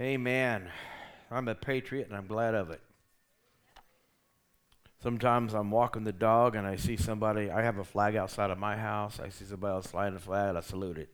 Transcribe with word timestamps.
Amen. 0.00 0.70
I'm 1.30 1.46
a 1.48 1.54
patriot 1.54 2.08
and 2.08 2.16
I'm 2.16 2.26
glad 2.26 2.54
of 2.54 2.70
it. 2.70 2.80
Sometimes 5.02 5.54
I'm 5.54 5.70
walking 5.70 6.04
the 6.04 6.12
dog 6.12 6.56
and 6.56 6.66
I 6.66 6.76
see 6.76 6.96
somebody, 6.96 7.50
I 7.50 7.62
have 7.62 7.78
a 7.78 7.84
flag 7.84 8.16
outside 8.16 8.50
of 8.50 8.58
my 8.58 8.76
house. 8.76 9.20
I 9.20 9.28
see 9.28 9.44
somebody 9.44 9.72
else 9.72 9.86
flying 9.86 10.16
a 10.16 10.18
flag, 10.18 10.56
I 10.56 10.60
salute 10.60 10.98
it. 10.98 11.10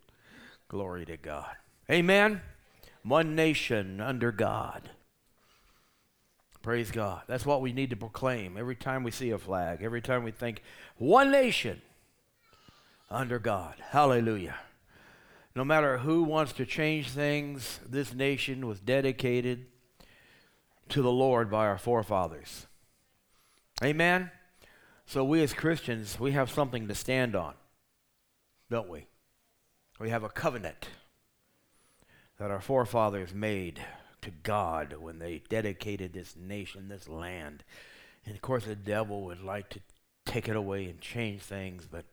Glory 0.69 1.05
to 1.07 1.17
God. 1.17 1.57
Amen. 1.91 2.41
One 3.03 3.35
nation 3.35 4.01
under 4.01 4.31
God. 4.31 4.91
Praise 6.63 6.91
God. 6.91 7.23
That's 7.27 7.47
what 7.47 7.63
we 7.63 7.73
need 7.73 7.91
to 7.91 7.97
proclaim 7.97 8.57
every 8.57 8.77
time 8.77 9.03
we 9.03 9.11
see 9.11 9.31
a 9.31 9.39
flag, 9.39 9.83
every 9.83 10.03
time 10.03 10.25
we 10.25 10.31
think, 10.31 10.63
one 10.97 11.31
nation 11.31 11.83
under 13.11 13.39
God. 13.39 13.75
Hallelujah. 13.91 14.57
No 15.55 15.65
matter 15.65 15.99
who 15.99 16.23
wants 16.23 16.53
to 16.55 16.65
change 16.65 17.11
things, 17.11 17.81
this 17.89 18.15
nation 18.15 18.67
was 18.67 18.81
dedicated 18.81 19.67
to 20.91 21.03
the 21.03 21.11
Lord 21.11 21.51
by 21.51 21.67
our 21.67 21.79
forefathers. 21.79 22.67
Amen? 23.83 24.31
So 25.07 25.25
we 25.25 25.43
as 25.43 25.53
Christians, 25.53 26.21
we 26.21 26.33
have 26.33 26.51
something 26.51 26.87
to 26.87 26.95
stand 26.95 27.35
on, 27.35 27.55
don't 28.71 28.89
we? 28.89 29.07
We 29.99 30.11
have 30.11 30.23
a 30.23 30.29
covenant 30.29 30.89
that 32.39 32.51
our 32.51 32.61
forefathers 32.61 33.35
made 33.35 33.81
to 34.23 34.31
God 34.31 34.95
when 34.99 35.19
they 35.19 35.43
dedicated 35.49 36.13
this 36.13 36.37
nation, 36.37 36.89
this 36.89 37.09
land. 37.09 37.65
And 38.25 38.35
of 38.35 38.41
course, 38.41 38.65
the 38.65 38.77
devil 38.77 39.25
would 39.25 39.43
like 39.43 39.69
to 39.71 39.81
take 40.25 40.49
it 40.49 40.57
away 40.57 40.87
and 40.87 41.01
change 41.01 41.43
things, 41.43 41.89
but 41.91 42.05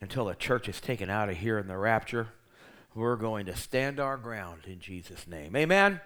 until 0.00 0.26
the 0.26 0.34
church 0.34 0.68
is 0.68 0.80
taken 0.80 1.10
out 1.10 1.28
of 1.28 1.36
here 1.36 1.58
in 1.58 1.66
the 1.66 1.76
rapture, 1.76 2.28
we're 2.94 3.16
going 3.16 3.46
to 3.46 3.56
stand 3.56 3.98
our 3.98 4.16
ground 4.16 4.62
in 4.66 4.78
Jesus' 4.78 5.26
name. 5.26 5.56
Amen? 5.56 6.00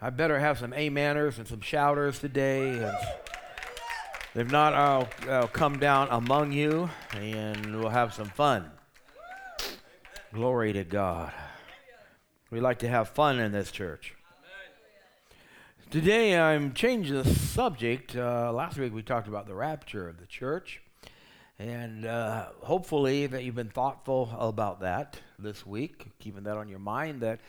I 0.00 0.10
better 0.10 0.38
have 0.38 0.58
some 0.58 0.72
ameners 0.72 1.38
and 1.38 1.48
some 1.48 1.60
shouters 1.60 2.18
today. 2.18 2.92
If 4.34 4.52
not, 4.52 4.74
I'll, 4.74 5.08
I'll 5.28 5.48
come 5.48 5.78
down 5.78 6.08
among 6.10 6.52
you 6.52 6.90
and 7.12 7.80
we'll 7.80 7.88
have 7.88 8.12
some 8.12 8.28
fun. 8.28 8.70
Glory 10.32 10.72
to 10.74 10.84
God. 10.84 11.32
We 12.50 12.60
like 12.60 12.78
to 12.80 12.88
have 12.88 13.08
fun 13.08 13.40
in 13.40 13.52
this 13.52 13.70
church. 13.70 14.14
Today 15.90 16.38
I'm 16.38 16.74
changing 16.74 17.14
the 17.14 17.24
subject. 17.24 18.14
Uh, 18.14 18.52
last 18.52 18.76
week 18.76 18.94
we 18.94 19.02
talked 19.02 19.26
about 19.26 19.46
the 19.46 19.54
rapture 19.54 20.06
of 20.06 20.20
the 20.20 20.26
church. 20.26 20.82
And 21.58 22.06
uh, 22.06 22.46
hopefully 22.60 23.26
that 23.26 23.42
you've 23.42 23.56
been 23.56 23.68
thoughtful 23.68 24.30
about 24.38 24.80
that 24.80 25.18
this 25.40 25.66
week, 25.66 26.06
keeping 26.20 26.44
that 26.44 26.56
on 26.56 26.68
your 26.68 26.78
mind 26.78 27.20
that 27.22 27.40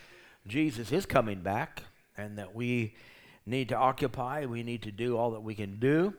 Jesus 0.48 0.90
is 0.90 1.06
coming 1.06 1.42
back 1.42 1.84
and 2.16 2.36
that 2.38 2.52
we 2.52 2.94
need 3.46 3.68
to 3.68 3.76
occupy, 3.76 4.46
we 4.46 4.64
need 4.64 4.82
to 4.82 4.90
do 4.90 5.16
all 5.16 5.30
that 5.30 5.42
we 5.42 5.54
can 5.54 5.78
do 5.78 6.12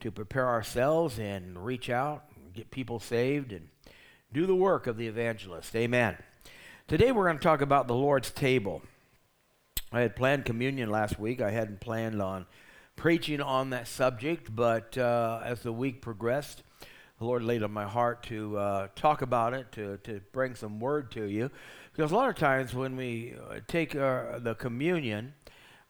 to 0.00 0.10
prepare 0.10 0.48
ourselves 0.48 1.18
and 1.18 1.62
reach 1.62 1.90
out, 1.90 2.24
and 2.36 2.54
get 2.54 2.70
people 2.70 2.98
saved, 2.98 3.52
and 3.52 3.68
do 4.32 4.46
the 4.46 4.54
work 4.54 4.86
of 4.86 4.96
the 4.96 5.06
evangelist. 5.06 5.76
Amen. 5.76 6.16
Today 6.88 7.12
we're 7.12 7.24
going 7.24 7.38
to 7.38 7.42
talk 7.42 7.60
about 7.60 7.86
the 7.86 7.94
Lord's 7.94 8.30
table. 8.30 8.82
I 9.92 10.00
had 10.00 10.16
planned 10.16 10.46
communion 10.46 10.90
last 10.90 11.18
week. 11.18 11.40
I 11.42 11.50
hadn't 11.50 11.80
planned 11.80 12.20
on 12.22 12.46
preaching 12.96 13.42
on 13.42 13.70
that 13.70 13.88
subject, 13.88 14.54
but 14.54 14.96
uh, 14.96 15.40
as 15.44 15.62
the 15.62 15.72
week 15.72 16.00
progressed, 16.00 16.62
the 17.18 17.24
Lord 17.24 17.42
laid 17.42 17.62
on 17.62 17.72
my 17.72 17.84
heart 17.84 18.22
to 18.24 18.58
uh, 18.58 18.88
talk 18.94 19.22
about 19.22 19.54
it, 19.54 19.72
to, 19.72 19.96
to 19.98 20.20
bring 20.32 20.54
some 20.54 20.80
word 20.80 21.10
to 21.12 21.24
you. 21.24 21.50
Because 21.92 22.12
a 22.12 22.14
lot 22.14 22.28
of 22.28 22.36
times 22.36 22.74
when 22.74 22.96
we 22.96 23.34
uh, 23.50 23.60
take 23.66 23.96
our, 23.96 24.38
the 24.38 24.54
communion, 24.54 25.32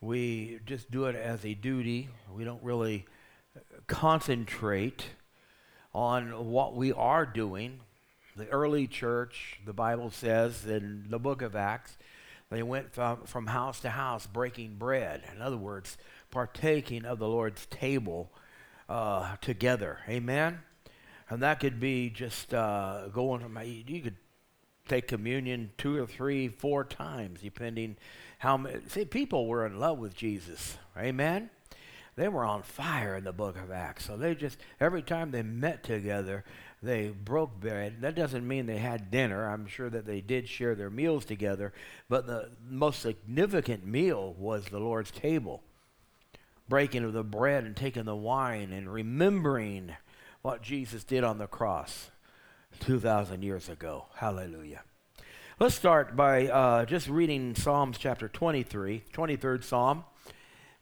we 0.00 0.60
just 0.64 0.91
do 0.91 1.06
it 1.06 1.16
as 1.16 1.44
a 1.44 1.54
duty. 1.54 2.08
We 2.32 2.44
don't 2.44 2.62
really 2.62 3.06
uh, 3.56 3.60
concentrate 3.88 5.06
on 5.92 6.50
what 6.50 6.76
we 6.76 6.92
are 6.92 7.26
doing. 7.26 7.81
The 8.36 8.47
early 8.48 8.86
church, 8.86 9.59
the 9.65 9.72
Bible 9.72 10.10
says 10.10 10.65
in 10.65 11.06
the 11.09 11.19
book 11.19 11.42
of 11.42 11.56
Acts, 11.56 11.97
they 12.50 12.62
went 12.62 12.92
from, 12.92 13.22
from 13.25 13.48
house 13.48 13.81
to 13.81 13.91
house 13.91 14.28
breaking 14.28 14.76
bread. 14.76 15.25
In 15.34 15.42
other 15.42 15.56
words, 15.56 15.98
partaking 16.31 17.04
of 17.04 17.19
the 17.19 17.26
Lord's 17.26 17.66
table 17.66 18.31
uh, 18.88 19.36
together. 19.41 19.98
Amen? 20.09 20.60
And 21.28 21.42
that 21.42 21.60
could 21.60 21.81
be 21.81 22.10
just 22.10 22.54
uh, 22.54 23.09
going 23.12 23.41
from, 23.41 23.54
my 23.54 23.62
you 23.62 24.00
could 24.00 24.16
take 24.88 25.09
communion 25.09 25.70
two 25.76 26.00
or 26.00 26.06
three, 26.06 26.48
four 26.48 26.84
times, 26.84 27.41
depending 27.41 27.97
how 28.38 28.56
many. 28.56 28.81
See, 28.88 29.04
people 29.04 29.47
were 29.47 29.66
in 29.66 29.78
love 29.78 29.98
with 29.98 30.15
Jesus. 30.15 30.78
Amen? 30.97 31.50
They 32.15 32.28
were 32.28 32.44
on 32.44 32.62
fire 32.62 33.16
in 33.16 33.25
the 33.25 33.32
book 33.32 33.56
of 33.59 33.70
Acts. 33.70 34.06
So 34.06 34.16
they 34.16 34.34
just, 34.34 34.59
every 34.81 35.03
time 35.03 35.31
they 35.31 35.42
met 35.42 35.82
together, 35.82 36.44
they 36.82 37.09
broke 37.09 37.60
bread. 37.60 38.00
That 38.00 38.15
doesn't 38.15 38.47
mean 38.47 38.66
they 38.66 38.78
had 38.78 39.10
dinner. 39.10 39.50
I'm 39.50 39.66
sure 39.66 39.91
that 39.91 40.06
they 40.06 40.20
did 40.20 40.48
share 40.48 40.75
their 40.75 40.88
meals 40.88 41.25
together. 41.25 41.75
But 42.09 42.26
the 42.26 42.50
most 42.66 43.03
significant 43.03 43.84
meal 43.86 44.34
was 44.38 44.66
the 44.66 44.78
Lord's 44.78 45.10
table 45.10 45.62
breaking 46.69 47.04
of 47.04 47.12
the 47.12 47.22
bread 47.22 47.65
and 47.65 47.76
taking 47.76 48.04
the 48.04 48.16
wine 48.16 48.72
and 48.72 48.92
remembering 48.92 49.94
what 50.47 50.62
Jesus 50.62 51.03
did 51.03 51.25
on 51.25 51.39
the 51.39 51.49
cross 51.49 52.12
2,000 52.79 53.43
years 53.43 53.69
ago. 53.69 54.07
Hallelujah. 54.15 54.84
Let's 55.59 55.75
start 55.75 56.15
by 56.15 56.47
uh, 56.47 56.84
just 56.84 57.09
reading 57.09 57.57
Psalms 57.57 57.99
chapter 57.99 58.29
23, 58.29 59.03
23rd 59.12 59.65
Psalm. 59.65 60.05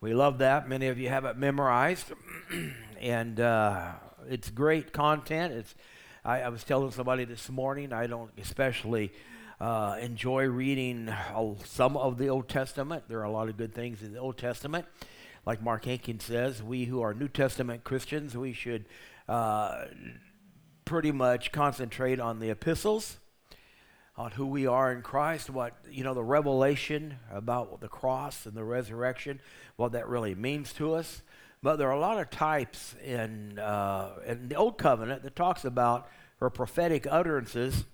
We 0.03 0.13
love 0.13 0.37
that. 0.37 0.69
Many 0.69 0.89
of 0.89 0.99
you 0.99 1.09
have 1.09 1.25
it 1.25 1.39
memorized. 1.39 2.13
and 3.01 3.41
uh, 3.41 3.93
it's 4.29 4.51
great 4.51 4.93
content. 4.93 5.55
It's, 5.55 5.75
I, 6.27 6.43
I, 6.43 6.51
was 6.51 6.63
telling 6.63 6.91
somebody 6.91 7.25
this 7.25 7.49
morning, 7.49 7.91
I 7.95 8.07
don't 8.07 8.33
especially 8.37 9.13
uh, 9.63 9.97
enjoy 9.99 10.45
reading 10.45 11.11
some 11.65 11.97
of 11.97 12.19
the 12.19 12.29
Old 12.29 12.51
Testament. 12.51 13.05
There 13.09 13.21
are 13.21 13.25
a 13.25 13.33
lot 13.33 13.49
of 13.49 13.57
good 13.57 13.73
things 13.73 14.03
in 14.03 14.13
the 14.13 14.19
Old 14.19 14.37
Testament. 14.37 14.85
Like 15.47 15.63
Mark 15.63 15.87
Hankins 15.87 16.25
says, 16.25 16.63
we 16.63 16.85
who 16.85 17.01
are 17.01 17.15
New 17.15 17.29
Testament 17.29 17.83
Christians, 17.83 18.37
we 18.37 18.53
should 18.53 18.85
uh, 19.29 19.87
pretty 20.85 21.13
much 21.13 21.53
concentrate 21.53 22.21
on 22.21 22.41
the 22.41 22.51
epistles, 22.51 23.19
on 24.17 24.33
who 24.33 24.47
we 24.47 24.67
are 24.67 24.93
in 24.93 25.03
Christ, 25.03 25.51
what, 25.51 25.77
you 25.91 26.05
know, 26.05 26.15
the 26.15 26.23
revelation 26.23 27.19
about 27.33 27.81
the 27.81 27.89
cross 27.89 28.47
and 28.47 28.55
the 28.55 28.65
resurrection, 28.65 29.41
what 29.77 29.93
that 29.93 30.09
really 30.09 30.35
means 30.35 30.73
to 30.75 30.95
us. 30.95 31.23
But 31.63 31.77
there 31.77 31.89
are 31.89 31.97
a 31.97 32.01
lot 32.01 32.21
of 32.21 32.31
types 32.31 32.95
in, 33.03 33.59
uh, 33.59 34.17
in 34.27 34.49
the 34.49 34.57
Old 34.57 34.79
Covenant 34.79 35.23
that 35.23 35.35
talks 35.35 35.65
about 35.65 36.09
or 36.41 36.51
prophetic 36.51 37.07
utterances 37.11 37.85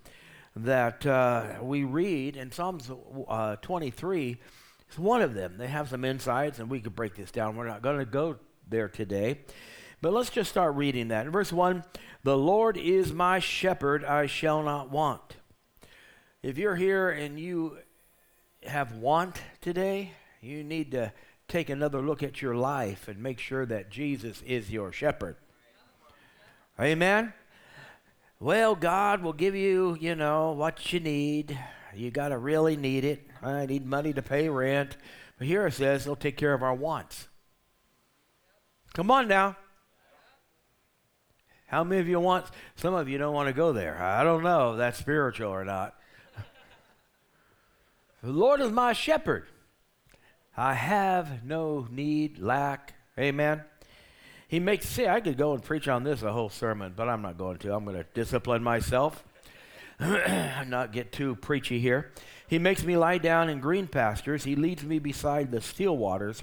that 0.57 1.07
uh, 1.07 1.55
we 1.63 1.85
read 1.85 2.37
in 2.37 2.51
Psalms 2.51 2.91
uh, 3.29 3.57
23 3.57 4.39
is 4.91 4.99
one 4.99 5.23
of 5.23 5.35
them. 5.35 5.57
They 5.57 5.69
have 5.69 5.89
some 5.89 6.05
insights, 6.05 6.59
and 6.59 6.69
we 6.69 6.81
could 6.81 6.95
break 6.95 7.15
this 7.15 7.31
down. 7.31 7.57
We're 7.57 7.69
not 7.69 7.83
going 7.83 7.99
to 7.99 8.05
go 8.05 8.37
there 8.69 8.89
today. 8.89 9.39
But 10.01 10.13
let's 10.13 10.31
just 10.31 10.51
start 10.51 10.75
reading 10.77 11.09
that. 11.09 11.27
In 11.27 11.33
verse 11.33 11.53
1, 11.53 11.85
the 12.23 12.37
Lord 12.37 12.77
is 12.77 13.13
my 13.13 13.39
shepherd, 13.39 14.05
I 14.05 14.27
shall 14.27 14.63
not 14.63 14.91
want. 14.91 15.37
If 16.43 16.57
you're 16.57 16.77
here 16.77 17.11
and 17.11 17.39
you 17.39 17.79
have 18.63 18.95
want 18.97 19.43
today, 19.61 20.13
you 20.41 20.65
need 20.65 20.93
to 20.93 21.13
take 21.49 21.69
another 21.69 22.01
look 22.01 22.23
at 22.23 22.41
your 22.41 22.55
life 22.55 23.09
and 23.09 23.23
make 23.23 23.39
sure 23.39 23.67
that 23.67 23.91
Jesus 23.91 24.41
is 24.43 24.71
your 24.71 24.93
shepherd. 24.93 25.37
Amen? 26.79 27.35
Well, 28.39 28.75
God 28.75 29.23
will 29.23 29.35
give 29.35 29.55
you, 29.55 29.99
you 30.01 30.15
know, 30.15 30.53
what 30.53 30.93
you 30.95 31.01
need. 31.01 31.59
You 31.95 32.11
got 32.11 32.29
to 32.29 32.39
really 32.39 32.77
need 32.77 33.05
it. 33.05 33.27
I 33.43 33.67
need 33.67 33.85
money 33.85 34.15
to 34.15 34.23
pay 34.23 34.49
rent. 34.49 34.97
But 35.37 35.47
here 35.47 35.67
it 35.67 35.73
says 35.73 36.05
He'll 36.05 36.17
take 36.17 36.39
care 36.39 36.55
of 36.55 36.63
our 36.63 36.75
wants. 36.75 37.29
Come 38.95 39.11
on 39.11 39.29
now. 39.29 39.57
How 41.71 41.85
many 41.85 42.01
of 42.01 42.09
you 42.09 42.19
want, 42.19 42.47
some 42.75 42.95
of 42.95 43.09
you 43.09 43.17
don't 43.17 43.33
want 43.33 43.47
to 43.47 43.53
go 43.53 43.73
there. 43.73 44.03
I 44.03 44.25
don't 44.25 44.43
know 44.43 44.73
if 44.73 44.79
that's 44.79 44.99
spiritual 44.99 45.51
or 45.53 45.65
not. 45.65 45.95
the 48.25 48.33
Lord 48.33 48.61
is 48.61 48.73
my 48.73 48.93
shepherd. 48.93 49.47
I 50.57 50.75
have 50.75 51.45
no 51.45 51.87
need, 51.89 52.41
lack. 52.41 52.95
Amen. 53.17 53.63
He 54.49 54.59
makes, 54.59 54.89
see, 54.89 55.07
I 55.07 55.21
could 55.21 55.39
go 55.39 55.53
and 55.55 55.63
preach 55.63 55.87
on 55.87 56.03
this 56.03 56.23
a 56.23 56.33
whole 56.33 56.49
sermon, 56.49 56.93
but 56.97 57.09
I'm 57.09 57.23
not 57.23 57.39
going 57.39 57.59
to. 57.59 57.73
I'm 57.73 57.85
going 57.85 57.97
to 57.97 58.07
discipline 58.15 58.65
myself, 58.65 59.23
not 60.01 60.91
get 60.91 61.13
too 61.13 61.37
preachy 61.37 61.79
here. 61.79 62.11
He 62.49 62.59
makes 62.59 62.83
me 62.83 62.97
lie 62.97 63.19
down 63.19 63.49
in 63.49 63.61
green 63.61 63.87
pastures. 63.87 64.43
He 64.43 64.57
leads 64.57 64.83
me 64.83 64.99
beside 64.99 65.53
the 65.53 65.61
still 65.61 65.97
waters. 65.97 66.43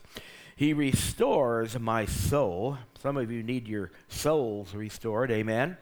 He 0.55 0.71
restores 0.71 1.77
my 1.77 2.05
soul. 2.05 2.77
Some 3.07 3.15
of 3.15 3.31
you 3.31 3.41
need 3.41 3.69
your 3.69 3.89
souls 4.09 4.75
restored. 4.75 5.31
Amen. 5.31 5.77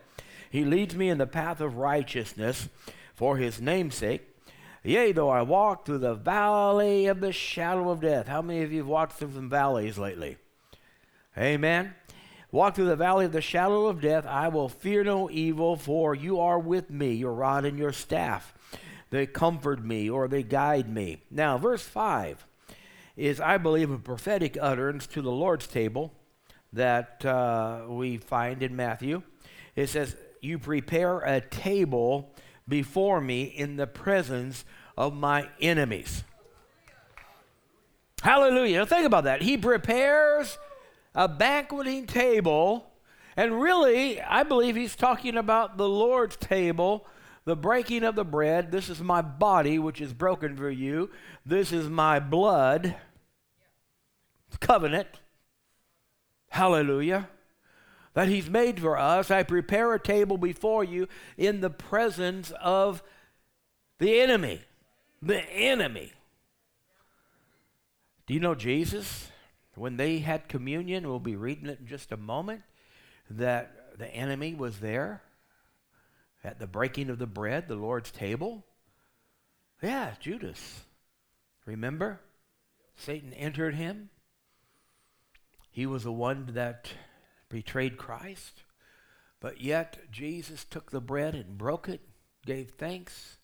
He 0.52 0.64
leads 0.64 0.96
me 0.96 1.10
in 1.10 1.18
the 1.18 1.26
path 1.26 1.60
of 1.60 1.78
righteousness 1.78 2.70
for 3.16 3.38
his 3.38 3.60
namesake. 3.60 4.22
Yea, 4.84 5.12
though 5.12 5.30
I 5.30 5.42
walk 5.42 5.88
through 5.88 5.98
the 5.98 6.14
valley 6.14 7.08
of 7.08 7.22
the 7.22 7.32
shadow 7.32 7.90
of 7.90 8.02
death. 8.02 8.28
How 8.28 8.44
many 8.44 8.62
of 8.62 8.72
you 8.72 8.82
have 8.82 8.88
walked 8.88 9.14
through 9.14 9.34
some 9.34 9.50
valleys 9.50 9.98
lately? 9.98 10.38
Amen. 11.36 11.96
Walk 12.52 12.76
through 12.76 12.86
the 12.86 12.96
valley 12.96 13.26
of 13.26 13.32
the 13.32 13.42
shadow 13.42 13.88
of 13.88 14.02
death. 14.02 14.28
I 14.28 14.50
will 14.50 14.70
fear 14.70 15.04
no 15.04 15.28
evil, 15.32 15.78
for 15.78 16.14
you 16.14 16.40
are 16.40 16.60
with 16.60 16.92
me, 16.92 17.14
your 17.14 17.34
rod 17.34 17.66
and 17.66 17.80
your 17.80 17.92
staff. 17.92 18.54
They 19.10 19.26
comfort 19.26 19.84
me 19.84 20.12
or 20.12 20.28
they 20.28 20.44
guide 20.44 20.88
me. 20.88 21.24
Now, 21.32 21.58
verse 21.58 21.82
5 21.82 22.46
is, 23.18 23.42
I 23.42 23.58
believe, 23.58 23.90
a 23.90 23.98
prophetic 23.98 24.60
utterance 24.62 25.08
to 25.08 25.24
the 25.24 25.32
Lord's 25.32 25.66
table 25.66 26.14
that 26.76 27.26
uh, 27.26 27.86
we 27.88 28.18
find 28.18 28.62
in 28.62 28.76
Matthew. 28.76 29.24
It 29.76 29.88
says, 29.88 30.16
You 30.42 30.60
prepare 30.60 31.20
a 31.20 31.42
table 31.42 32.34
before 32.68 33.22
me 33.22 33.44
in 33.44 33.78
the 33.78 33.88
presence 33.88 34.66
of 34.98 35.14
my 35.14 35.50
enemies. 35.60 36.24
Hallelujah. 38.22 38.80
Now 38.80 38.86
think 38.86 39.06
about 39.06 39.26
that. 39.26 39.42
He 39.42 39.58
prepares 39.58 40.58
a 41.14 41.28
banqueting 41.28 42.08
table, 42.08 42.92
and 43.38 43.62
really, 43.62 44.22
I 44.22 44.44
believe 44.44 44.76
he's 44.76 44.96
talking 44.96 45.38
about 45.38 45.78
the 45.78 45.88
Lord's 45.88 46.36
table, 46.36 47.06
the 47.46 47.56
breaking 47.56 48.04
of 48.04 48.16
the 48.16 48.26
bread. 48.26 48.72
This 48.72 48.90
is 48.90 49.02
my 49.02 49.22
body, 49.22 49.78
which 49.80 50.02
is 50.02 50.14
broken 50.14 50.58
for 50.58 50.70
you. 50.70 51.10
This 51.46 51.72
is 51.72 51.90
my 51.90 52.20
blood. 52.20 52.96
Covenant. 54.60 55.08
Hallelujah 56.50 57.30
that 58.16 58.30
He's 58.30 58.50
made 58.50 58.80
for 58.80 58.98
us. 58.98 59.30
I 59.30 59.44
prepare 59.44 59.94
a 59.94 60.00
table 60.00 60.38
before 60.38 60.84
you 60.84 61.08
in 61.38 61.62
the 61.62 61.70
presence 61.70 62.52
of 62.60 63.04
the 64.00 64.20
enemy. 64.20 64.62
The 65.22 65.48
enemy. 65.52 66.14
Do 68.26 68.34
you 68.34 68.40
know 68.40 68.56
Jesus? 68.56 69.30
When 69.76 69.98
they 69.98 70.20
had 70.20 70.48
communion, 70.48 71.08
we'll 71.08 71.20
be 71.20 71.36
reading 71.36 71.68
it 71.68 71.80
in 71.80 71.88
just 71.88 72.12
a 72.12 72.18
moment, 72.18 72.64
that 73.30 73.98
the 74.00 74.08
enemy 74.08 74.56
was 74.56 74.80
there 74.80 75.22
at 76.44 76.60
the 76.60 76.68
breaking 76.68 77.10
of 77.10 77.20
the 77.20 77.28
bread, 77.28 77.68
the 77.68 77.76
Lord's 77.76 78.12
table. 78.12 78.64
Yeah, 79.82 80.14
Judas. 80.20 80.86
Remember? 81.66 82.22
Satan 82.96 83.34
entered 83.34 83.76
him. 83.76 84.10
He 85.76 85.86
was 85.86 86.06
the 86.06 86.12
one 86.14 86.52
that 86.54 86.92
betrayed 87.50 87.98
Christ. 87.98 88.64
But 89.42 89.60
yet, 89.60 90.10
Jesus 90.10 90.64
took 90.64 90.90
the 90.90 91.02
bread 91.02 91.36
and 91.36 91.58
broke 91.58 91.90
it, 91.90 92.00
gave 92.46 92.70
thanks, 92.70 93.36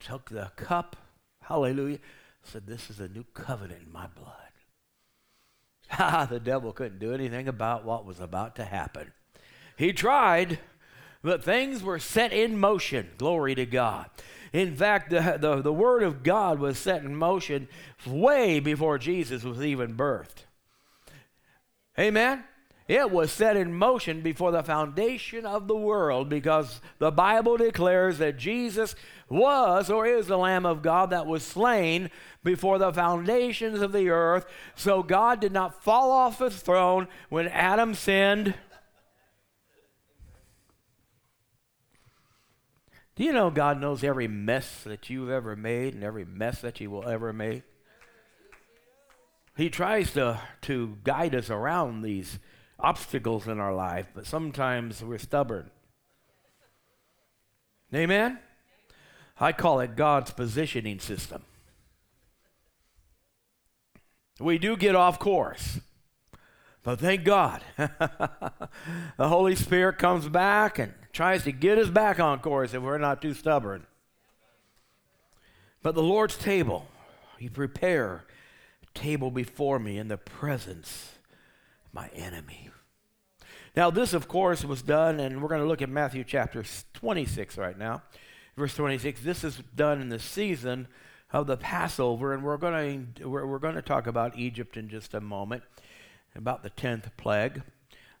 took 0.00 0.30
the 0.30 0.50
cup, 0.56 0.96
hallelujah, 1.42 1.98
said, 2.42 2.66
This 2.66 2.88
is 2.88 3.00
a 3.00 3.08
new 3.08 3.24
covenant 3.34 3.82
in 3.84 3.92
my 3.92 4.06
blood. 4.06 4.32
Ha! 5.90 6.10
Ah, 6.20 6.24
the 6.24 6.40
devil 6.40 6.72
couldn't 6.72 7.00
do 7.00 7.12
anything 7.12 7.48
about 7.48 7.84
what 7.84 8.06
was 8.06 8.18
about 8.18 8.56
to 8.56 8.64
happen. 8.64 9.12
He 9.76 9.92
tried, 9.92 10.60
but 11.22 11.44
things 11.44 11.82
were 11.82 11.98
set 11.98 12.32
in 12.32 12.58
motion. 12.58 13.10
Glory 13.18 13.54
to 13.56 13.66
God. 13.66 14.08
In 14.54 14.74
fact, 14.74 15.10
the, 15.10 15.36
the, 15.38 15.60
the 15.60 15.72
Word 15.74 16.02
of 16.02 16.22
God 16.22 16.60
was 16.60 16.78
set 16.78 17.02
in 17.02 17.14
motion 17.14 17.68
way 18.06 18.58
before 18.58 18.96
Jesus 18.96 19.44
was 19.44 19.60
even 19.60 19.98
birthed. 19.98 20.44
Amen? 21.98 22.44
It 22.86 23.10
was 23.10 23.30
set 23.30 23.56
in 23.56 23.74
motion 23.74 24.22
before 24.22 24.50
the 24.50 24.62
foundation 24.62 25.44
of 25.44 25.68
the 25.68 25.76
world 25.76 26.30
because 26.30 26.80
the 26.98 27.10
Bible 27.10 27.58
declares 27.58 28.16
that 28.16 28.38
Jesus 28.38 28.94
was 29.28 29.90
or 29.90 30.06
is 30.06 30.26
the 30.26 30.38
Lamb 30.38 30.64
of 30.64 30.80
God 30.80 31.10
that 31.10 31.26
was 31.26 31.42
slain 31.42 32.10
before 32.42 32.78
the 32.78 32.92
foundations 32.92 33.82
of 33.82 33.92
the 33.92 34.08
earth. 34.08 34.46
So 34.74 35.02
God 35.02 35.38
did 35.38 35.52
not 35.52 35.84
fall 35.84 36.10
off 36.10 36.38
his 36.38 36.56
throne 36.56 37.08
when 37.28 37.46
Adam 37.48 37.92
sinned. 37.92 38.54
Do 43.16 43.24
you 43.24 43.34
know 43.34 43.50
God 43.50 43.80
knows 43.80 44.02
every 44.02 44.28
mess 44.28 44.82
that 44.84 45.10
you've 45.10 45.28
ever 45.28 45.56
made 45.56 45.92
and 45.92 46.02
every 46.02 46.24
mess 46.24 46.62
that 46.62 46.80
you 46.80 46.90
will 46.90 47.06
ever 47.06 47.34
make? 47.34 47.64
He 49.58 49.70
tries 49.70 50.12
to, 50.12 50.40
to 50.62 50.98
guide 51.02 51.34
us 51.34 51.50
around 51.50 52.02
these 52.02 52.38
obstacles 52.78 53.48
in 53.48 53.58
our 53.58 53.74
life, 53.74 54.06
but 54.14 54.24
sometimes 54.24 55.02
we're 55.02 55.18
stubborn. 55.18 55.72
Amen? 57.92 58.38
I 59.40 59.50
call 59.50 59.80
it 59.80 59.96
God's 59.96 60.30
positioning 60.30 61.00
system. 61.00 61.42
We 64.38 64.58
do 64.58 64.76
get 64.76 64.94
off 64.94 65.18
course, 65.18 65.80
but 66.84 67.00
thank 67.00 67.24
God. 67.24 67.60
the 67.76 68.68
Holy 69.18 69.56
Spirit 69.56 69.98
comes 69.98 70.28
back 70.28 70.78
and 70.78 70.94
tries 71.12 71.42
to 71.42 71.50
get 71.50 71.78
us 71.78 71.88
back 71.88 72.20
on 72.20 72.38
course 72.38 72.74
if 72.74 72.82
we're 72.82 72.96
not 72.96 73.20
too 73.20 73.34
stubborn. 73.34 73.88
But 75.82 75.96
the 75.96 76.02
Lord's 76.04 76.36
table, 76.36 76.86
He 77.38 77.48
prepare 77.48 78.24
table 78.98 79.30
before 79.30 79.78
me 79.78 79.96
in 79.96 80.08
the 80.08 80.16
presence 80.16 81.12
of 81.86 81.94
my 81.94 82.08
enemy. 82.08 82.68
Now, 83.76 83.90
this, 83.90 84.12
of 84.12 84.26
course, 84.26 84.64
was 84.64 84.82
done, 84.82 85.20
and 85.20 85.40
we're 85.40 85.48
going 85.48 85.60
to 85.60 85.66
look 85.66 85.82
at 85.82 85.88
Matthew 85.88 86.24
chapter 86.24 86.64
26 86.94 87.56
right 87.56 87.78
now. 87.78 88.02
Verse 88.56 88.74
26. 88.74 89.20
This 89.20 89.44
is 89.44 89.62
done 89.76 90.00
in 90.00 90.08
the 90.08 90.18
season 90.18 90.88
of 91.32 91.46
the 91.46 91.56
Passover, 91.56 92.34
and 92.34 92.42
we're 92.42 92.56
going 92.56 93.12
to, 93.16 93.28
we're, 93.28 93.58
going 93.60 93.76
to 93.76 93.82
talk 93.82 94.08
about 94.08 94.36
Egypt 94.36 94.76
in 94.76 94.88
just 94.88 95.14
a 95.14 95.20
moment, 95.20 95.62
about 96.34 96.64
the 96.64 96.70
10th 96.70 97.16
plague 97.16 97.62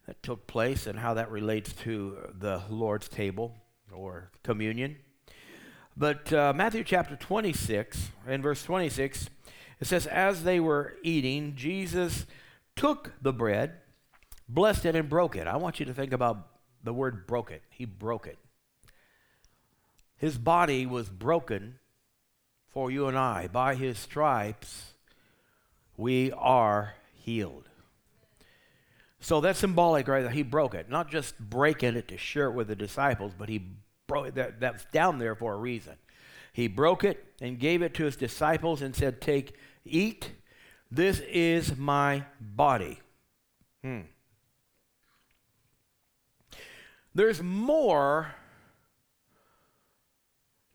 that 0.06 0.22
took 0.22 0.46
place 0.46 0.86
and 0.86 1.00
how 1.00 1.14
that 1.14 1.28
relates 1.28 1.72
to 1.72 2.18
the 2.38 2.62
Lord's 2.70 3.08
table 3.08 3.56
or 3.92 4.30
communion. 4.44 4.96
But 5.96 6.32
uh, 6.32 6.52
Matthew 6.54 6.84
chapter 6.84 7.16
26, 7.16 8.10
in 8.28 8.42
verse 8.42 8.62
26, 8.62 9.28
it 9.80 9.86
says, 9.86 10.06
As 10.06 10.44
they 10.44 10.60
were 10.60 10.96
eating, 11.02 11.54
Jesus 11.56 12.26
took 12.76 13.12
the 13.20 13.32
bread, 13.32 13.74
blessed 14.48 14.86
it, 14.86 14.96
and 14.96 15.08
broke 15.08 15.36
it. 15.36 15.46
I 15.46 15.56
want 15.56 15.80
you 15.80 15.86
to 15.86 15.94
think 15.94 16.12
about 16.12 16.48
the 16.82 16.92
word 16.92 17.26
broke 17.26 17.50
it. 17.50 17.62
He 17.70 17.84
broke 17.84 18.26
it. 18.26 18.38
His 20.16 20.36
body 20.36 20.86
was 20.86 21.08
broken 21.08 21.78
for 22.68 22.90
you 22.90 23.06
and 23.06 23.16
I. 23.16 23.48
By 23.48 23.74
his 23.74 23.98
stripes, 23.98 24.94
we 25.96 26.32
are 26.32 26.94
healed. 27.12 27.68
So 29.20 29.40
that's 29.40 29.58
symbolic, 29.58 30.06
right? 30.08 30.30
He 30.30 30.42
broke 30.42 30.74
it. 30.74 30.88
Not 30.88 31.10
just 31.10 31.38
breaking 31.38 31.96
it 31.96 32.08
to 32.08 32.16
share 32.16 32.46
it 32.46 32.52
with 32.52 32.68
the 32.68 32.76
disciples, 32.76 33.32
but 33.36 33.48
he 33.48 33.62
broke 34.06 34.34
that. 34.34 34.60
That's 34.60 34.84
down 34.92 35.18
there 35.18 35.34
for 35.34 35.54
a 35.54 35.56
reason. 35.56 35.94
He 36.52 36.66
broke 36.68 37.04
it 37.04 37.24
and 37.40 37.58
gave 37.58 37.82
it 37.82 37.94
to 37.94 38.04
his 38.04 38.16
disciples 38.16 38.82
and 38.82 38.94
said, 38.94 39.20
Take, 39.20 39.54
eat. 39.88 40.32
This 40.90 41.20
is 41.20 41.76
my 41.76 42.24
body. 42.40 43.00
Hmm. 43.82 44.00
There's 47.14 47.42
more 47.42 48.34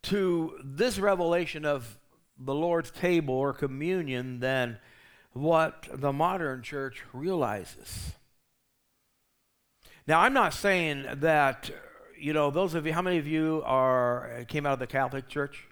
to 0.03 0.59
this 0.63 0.99
revelation 0.99 1.65
of 1.65 1.97
the 2.37 2.53
Lord's 2.53 2.91
table 2.91 3.35
or 3.35 3.53
communion 3.53 4.39
than 4.39 4.77
what 5.31 5.87
the 5.91 6.11
modern 6.11 6.61
church 6.61 7.03
realizes. 7.13 8.11
Now, 10.05 10.19
I'm 10.19 10.33
not 10.33 10.53
saying 10.53 11.05
that, 11.21 11.71
you 12.19 12.33
know, 12.33 12.51
those 12.51 12.73
of 12.73 12.85
you, 12.85 12.93
how 12.93 13.01
many 13.01 13.17
of 13.17 13.27
you 13.27 13.63
are 13.65 14.43
came 14.47 14.65
out 14.65 14.73
of 14.73 14.79
the 14.79 14.87
Catholic 14.87 15.29
Church? 15.29 15.67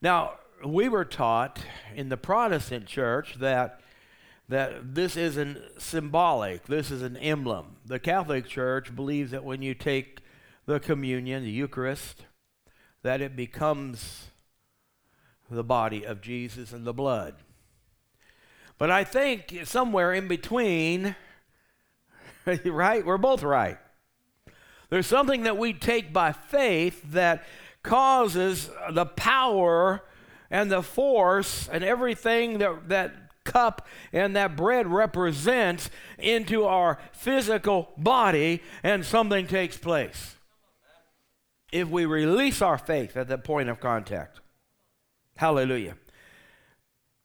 Now, 0.00 0.32
we 0.64 0.88
were 0.88 1.04
taught 1.04 1.60
in 1.94 2.08
the 2.08 2.16
Protestant 2.16 2.86
church 2.86 3.36
that 3.38 3.80
that 4.48 4.94
this 4.94 5.16
isn't 5.16 5.58
symbolic, 5.78 6.66
this 6.66 6.90
is 6.90 7.00
an 7.00 7.16
emblem. 7.16 7.76
The 7.86 7.98
Catholic 7.98 8.46
Church 8.46 8.94
believes 8.94 9.30
that 9.30 9.44
when 9.44 9.62
you 9.62 9.72
take 9.72 10.20
the 10.66 10.78
communion, 10.78 11.44
the 11.44 11.50
Eucharist, 11.50 12.26
that 13.02 13.22
it 13.22 13.34
becomes 13.34 14.26
the 15.50 15.64
body 15.64 16.04
of 16.04 16.20
Jesus 16.20 16.72
and 16.72 16.84
the 16.84 16.92
blood. 16.92 17.36
But 18.76 18.90
I 18.90 19.04
think 19.04 19.60
somewhere 19.64 20.12
in 20.12 20.28
between, 20.28 21.16
right? 22.64 23.06
We're 23.06 23.16
both 23.16 23.42
right. 23.42 23.78
There's 24.90 25.06
something 25.06 25.44
that 25.44 25.56
we 25.56 25.72
take 25.72 26.12
by 26.12 26.32
faith 26.32 27.02
that 27.12 27.44
causes 27.82 28.70
the 28.90 29.06
power 29.06 30.02
and 30.52 30.70
the 30.70 30.82
force 30.82 31.68
and 31.72 31.82
everything 31.82 32.58
that, 32.58 32.88
that 32.90 33.12
cup 33.42 33.88
and 34.12 34.36
that 34.36 34.54
bread 34.54 34.86
represents 34.86 35.90
into 36.18 36.64
our 36.64 36.98
physical 37.12 37.88
body, 37.96 38.62
and 38.84 39.04
something 39.04 39.48
takes 39.48 39.76
place. 39.76 40.36
if 41.72 41.88
we 41.88 42.04
release 42.04 42.60
our 42.60 42.76
faith 42.76 43.16
at 43.16 43.28
the 43.28 43.38
point 43.38 43.70
of 43.70 43.80
contact. 43.80 44.40
Hallelujah. 45.36 45.96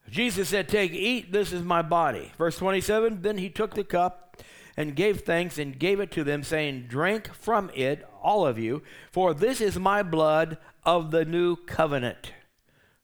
Jesus 0.09 0.47
said, 0.47 0.69
Take, 0.69 0.93
eat, 0.93 1.33
this 1.33 1.51
is 1.51 1.61
my 1.63 1.81
body. 1.81 2.31
Verse 2.37 2.57
27 2.57 3.21
Then 3.23 3.37
he 3.37 3.49
took 3.49 3.73
the 3.73 3.83
cup 3.83 4.37
and 4.77 4.95
gave 4.95 5.21
thanks 5.21 5.57
and 5.57 5.77
gave 5.77 5.99
it 5.99 6.11
to 6.11 6.23
them, 6.23 6.43
saying, 6.43 6.85
Drink 6.87 7.33
from 7.33 7.69
it, 7.75 8.07
all 8.23 8.47
of 8.47 8.57
you, 8.57 8.83
for 9.11 9.33
this 9.33 9.59
is 9.59 9.77
my 9.77 10.01
blood 10.01 10.57
of 10.85 11.11
the 11.11 11.25
new 11.25 11.57
covenant. 11.57 12.31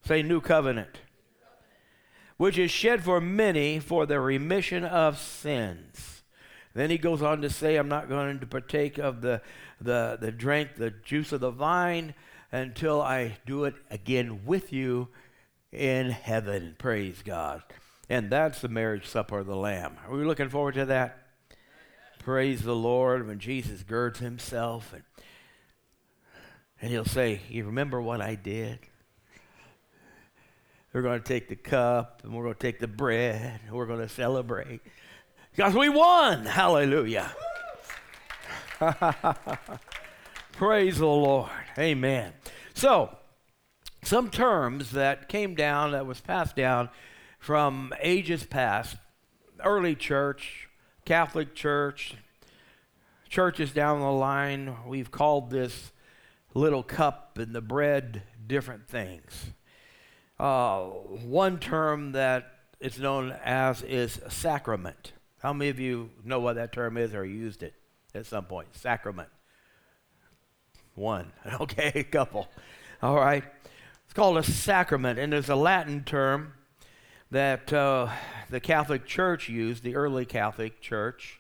Say, 0.05 0.21
new 0.21 0.41
covenant. 0.41 0.99
Which 2.37 2.57
is 2.57 2.71
shed 2.71 3.03
for 3.03 3.21
many 3.21 3.79
for 3.79 4.05
the 4.05 4.19
remission 4.19 4.83
of 4.83 5.17
sins. 5.17 6.23
Then 6.73 6.89
he 6.89 6.97
goes 6.97 7.21
on 7.21 7.41
to 7.41 7.49
say, 7.49 7.75
I'm 7.75 7.87
not 7.87 8.09
going 8.09 8.39
to 8.39 8.45
partake 8.47 8.97
of 8.97 9.21
the, 9.21 9.41
the, 9.79 10.17
the 10.19 10.31
drink, 10.31 10.75
the 10.75 10.91
juice 10.91 11.31
of 11.31 11.39
the 11.39 11.51
vine, 11.51 12.15
until 12.51 13.01
I 13.01 13.37
do 13.45 13.63
it 13.65 13.75
again 13.89 14.41
with 14.45 14.73
you 14.73 15.09
in 15.71 16.09
heaven. 16.09 16.75
Praise 16.77 17.21
God. 17.23 17.63
And 18.09 18.29
that's 18.29 18.61
the 18.61 18.67
marriage 18.67 19.07
supper 19.07 19.39
of 19.39 19.47
the 19.47 19.55
Lamb. 19.55 19.97
Are 20.05 20.15
we 20.15 20.25
looking 20.25 20.49
forward 20.49 20.75
to 20.75 20.85
that? 20.85 21.19
Praise 22.19 22.63
the 22.63 22.75
Lord 22.75 23.27
when 23.27 23.39
Jesus 23.39 23.83
girds 23.83 24.19
himself 24.19 24.93
and, 24.93 25.03
and 26.81 26.91
he'll 26.91 27.05
say, 27.05 27.41
You 27.49 27.65
remember 27.65 28.01
what 28.01 28.21
I 28.21 28.35
did? 28.35 28.79
We're 30.93 31.01
going 31.01 31.19
to 31.19 31.27
take 31.27 31.49
the 31.49 31.55
cup 31.55 32.21
and 32.23 32.33
we're 32.35 32.43
going 32.43 32.53
to 32.53 32.59
take 32.59 32.79
the 32.79 32.87
bread 32.87 33.61
and 33.65 33.75
we're 33.75 33.87
going 33.87 34.01
to 34.01 34.09
celebrate. 34.09 34.79
Because 35.55 35.73
we 35.73 35.89
won. 35.89 36.45
Hallelujah. 36.45 37.31
Praise 40.51 40.99
the 40.99 41.07
Lord. 41.07 41.49
Amen. 41.79 42.33
So, 42.75 43.17
some 44.03 44.29
terms 44.29 44.91
that 44.91 45.29
came 45.29 45.55
down, 45.55 45.93
that 45.93 46.05
was 46.05 46.21
passed 46.21 46.55
down 46.55 46.89
from 47.39 47.91
ages 47.99 48.43
past, 48.43 48.97
early 49.63 49.95
church, 49.95 50.69
Catholic 51.05 51.55
Church, 51.55 52.15
churches 53.29 53.71
down 53.71 53.99
the 53.99 54.11
line, 54.11 54.75
we've 54.85 55.09
called 55.09 55.49
this 55.49 55.91
little 56.53 56.83
cup 56.83 57.39
and 57.39 57.55
the 57.55 57.61
bread 57.61 58.21
different 58.45 58.87
things. 58.87 59.53
Uh, 60.39 60.85
one 60.85 61.59
term 61.59 62.13
that 62.13 62.51
it's 62.79 62.99
known 62.99 63.31
as 63.43 63.81
is 63.83 64.19
sacrament. 64.29 65.13
How 65.41 65.53
many 65.53 65.69
of 65.69 65.79
you 65.79 66.09
know 66.23 66.39
what 66.39 66.55
that 66.55 66.71
term 66.71 66.97
is 66.97 67.13
or 67.13 67.25
used 67.25 67.63
it 67.63 67.73
at 68.15 68.25
some 68.25 68.45
point? 68.45 68.75
Sacrament. 68.75 69.29
One. 70.95 71.31
Okay, 71.61 71.91
a 71.95 72.03
couple. 72.03 72.47
All 73.01 73.15
right. 73.15 73.43
It's 74.05 74.13
called 74.13 74.37
a 74.37 74.43
sacrament, 74.43 75.19
and 75.19 75.33
it's 75.33 75.49
a 75.49 75.55
Latin 75.55 76.03
term 76.03 76.53
that 77.31 77.73
uh, 77.73 78.09
the 78.49 78.59
Catholic 78.59 79.05
Church 79.05 79.49
used, 79.49 79.83
the 79.83 79.95
early 79.95 80.25
Catholic 80.25 80.79
Church. 80.81 81.39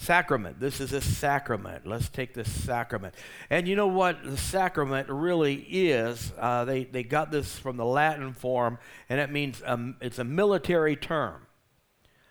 Sacrament. 0.00 0.60
This 0.60 0.80
is 0.80 0.92
a 0.92 1.00
sacrament. 1.00 1.84
Let's 1.84 2.08
take 2.08 2.32
this 2.32 2.50
sacrament. 2.50 3.14
And 3.50 3.66
you 3.66 3.74
know 3.74 3.88
what 3.88 4.22
the 4.22 4.36
sacrament 4.36 5.08
really 5.08 5.54
is? 5.56 6.32
Uh, 6.38 6.64
they, 6.64 6.84
they 6.84 7.02
got 7.02 7.32
this 7.32 7.58
from 7.58 7.76
the 7.76 7.84
Latin 7.84 8.32
form, 8.32 8.78
and 9.08 9.18
it 9.18 9.30
means 9.30 9.60
um, 9.66 9.96
it's 10.00 10.20
a 10.20 10.24
military 10.24 10.94
term. 10.94 11.42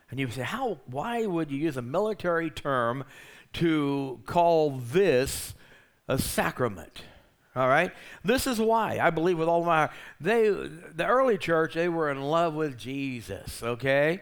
And 0.10 0.18
you 0.18 0.30
say, 0.30 0.44
how? 0.44 0.80
Why 0.86 1.26
would 1.26 1.52
you 1.52 1.58
use 1.58 1.76
a 1.76 1.82
military 1.82 2.50
term 2.50 3.04
to 3.54 4.22
call 4.26 4.72
this 4.72 5.54
a 6.08 6.18
sacrament? 6.18 7.04
All 7.54 7.68
right? 7.68 7.92
This 8.24 8.48
is 8.48 8.62
why 8.62 9.00
I 9.02 9.10
believe 9.10 9.38
with 9.38 9.50
all 9.50 9.66
my 9.66 9.78
heart. 9.78 9.92
They, 10.22 10.50
the 10.50 11.06
early 11.06 11.38
church, 11.38 11.74
they 11.74 11.90
were 11.90 12.10
in 12.10 12.22
love 12.22 12.54
with 12.54 12.78
Jesus, 12.78 13.62
okay? 13.62 14.22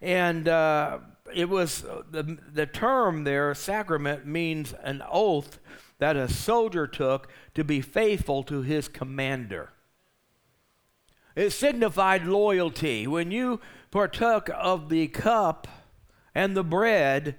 And 0.00 0.46
uh, 0.46 0.98
it 1.34 1.48
was 1.48 1.84
uh, 1.84 2.02
the, 2.10 2.38
the 2.52 2.66
term 2.66 3.24
there, 3.24 3.54
sacrament, 3.54 4.26
means 4.26 4.74
an 4.82 5.02
oath 5.10 5.58
that 5.98 6.16
a 6.16 6.28
soldier 6.28 6.86
took 6.86 7.28
to 7.54 7.64
be 7.64 7.80
faithful 7.80 8.42
to 8.44 8.62
his 8.62 8.88
commander. 8.88 9.70
It 11.34 11.50
signified 11.50 12.24
loyalty. 12.24 13.06
When 13.06 13.30
you 13.30 13.60
partook 13.90 14.50
of 14.54 14.88
the 14.88 15.08
cup 15.08 15.68
and 16.34 16.56
the 16.56 16.64
bread, 16.64 17.36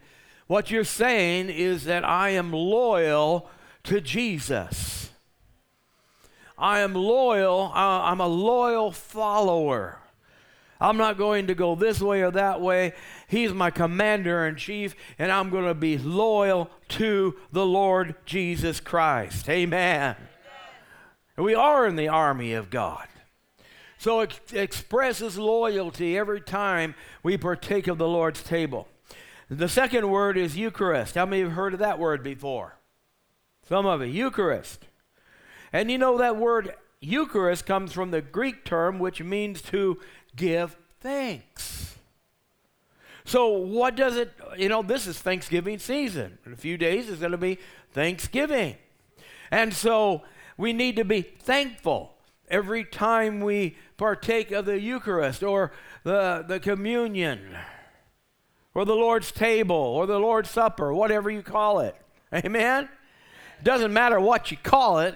what 0.48 0.72
you're 0.72 0.84
saying 0.84 1.50
is 1.50 1.84
that 1.86 2.04
I 2.04 2.30
am 2.30 2.52
loyal 2.52 3.50
to 3.84 4.02
Jesus. 4.02 5.12
I 6.58 6.80
am 6.80 6.94
loyal. 6.94 7.72
Uh, 7.74 8.02
I'm 8.02 8.20
a 8.20 8.28
loyal 8.28 8.92
follower. 8.92 10.00
I'm 10.80 10.98
not 10.98 11.18
going 11.18 11.48
to 11.48 11.56
go 11.56 11.76
this 11.76 12.00
way 12.00 12.22
or 12.22 12.32
that 12.32 12.62
way. 12.62 12.94
He's 13.28 13.54
my 13.54 13.70
commander 13.70 14.48
in 14.48 14.56
chief, 14.56 14.96
and 15.18 15.32
I'm 15.32 15.50
going 15.50 15.66
to 15.66 15.74
be 15.74 15.98
loyal 15.98 16.70
to 16.90 17.36
the 17.52 17.66
Lord 17.66 18.16
Jesus 18.26 18.80
Christ. 18.80 19.50
Amen. 19.50 20.16
Amen. 20.16 21.46
We 21.46 21.54
are 21.54 21.86
in 21.86 21.98
the 21.98 22.08
army 22.08 22.54
of 22.54 22.70
God. 22.70 23.08
So 23.98 24.22
it 24.22 24.40
expresses 24.54 25.38
loyalty 25.38 26.18
every 26.18 26.40
time 26.40 26.96
we 27.22 27.38
partake 27.38 27.88
of 27.88 27.98
the 27.98 28.08
Lord's 28.08 28.42
table. 28.42 28.88
The 29.50 29.68
second 29.68 30.10
word 30.10 30.38
is 30.38 30.56
Eucharist. 30.56 31.16
How 31.16 31.26
many 31.26 31.42
have 31.42 31.52
heard 31.52 31.74
of 31.74 31.80
that 31.80 32.00
word 32.00 32.24
before? 32.24 32.78
Some 33.68 33.86
of 33.86 34.00
you. 34.02 34.08
Eucharist. 34.08 34.86
And 35.74 35.92
you 35.92 35.98
know 35.98 36.18
that 36.18 36.38
word 36.38 36.76
Eucharist 37.02 37.66
comes 37.66 37.94
from 37.94 38.12
the 38.12 38.22
Greek 38.22 38.66
term 38.66 39.00
which 39.00 39.22
means 39.22 39.62
to 39.64 40.00
give 40.40 40.76
thanks. 41.02 41.96
So, 43.26 43.50
what 43.50 43.96
does 43.96 44.18
it, 44.18 44.32
you 44.58 44.70
know, 44.70 44.82
this 44.82 45.06
is 45.06 45.20
Thanksgiving 45.20 45.78
season. 45.78 46.40
In 46.46 46.54
a 46.54 46.56
few 46.56 46.78
days, 46.78 47.10
it's 47.10 47.20
going 47.20 47.32
to 47.32 47.38
be 47.38 47.60
Thanksgiving. 47.92 48.76
And 49.52 49.72
so, 49.74 50.24
we 50.58 50.74
need 50.74 50.96
to 50.96 51.06
be 51.06 51.22
thankful 51.22 52.16
every 52.50 52.84
time 52.84 53.42
we 53.42 53.76
partake 53.98 54.52
of 54.52 54.66
the 54.66 54.80
Eucharist 54.80 55.44
or 55.44 55.72
the, 56.04 56.44
the 56.48 56.60
communion 56.60 57.56
or 58.74 58.84
the 58.86 58.96
Lord's 58.96 59.32
table 59.32 59.76
or 59.76 60.08
the 60.08 60.20
Lord's 60.20 60.50
Supper, 60.50 60.94
whatever 60.94 61.30
you 61.30 61.44
call 61.44 61.82
it. 61.82 61.96
Amen? 62.34 62.90
Doesn't 63.62 63.94
matter 63.94 64.20
what 64.20 64.50
you 64.50 64.58
call 64.58 65.00
it, 65.00 65.16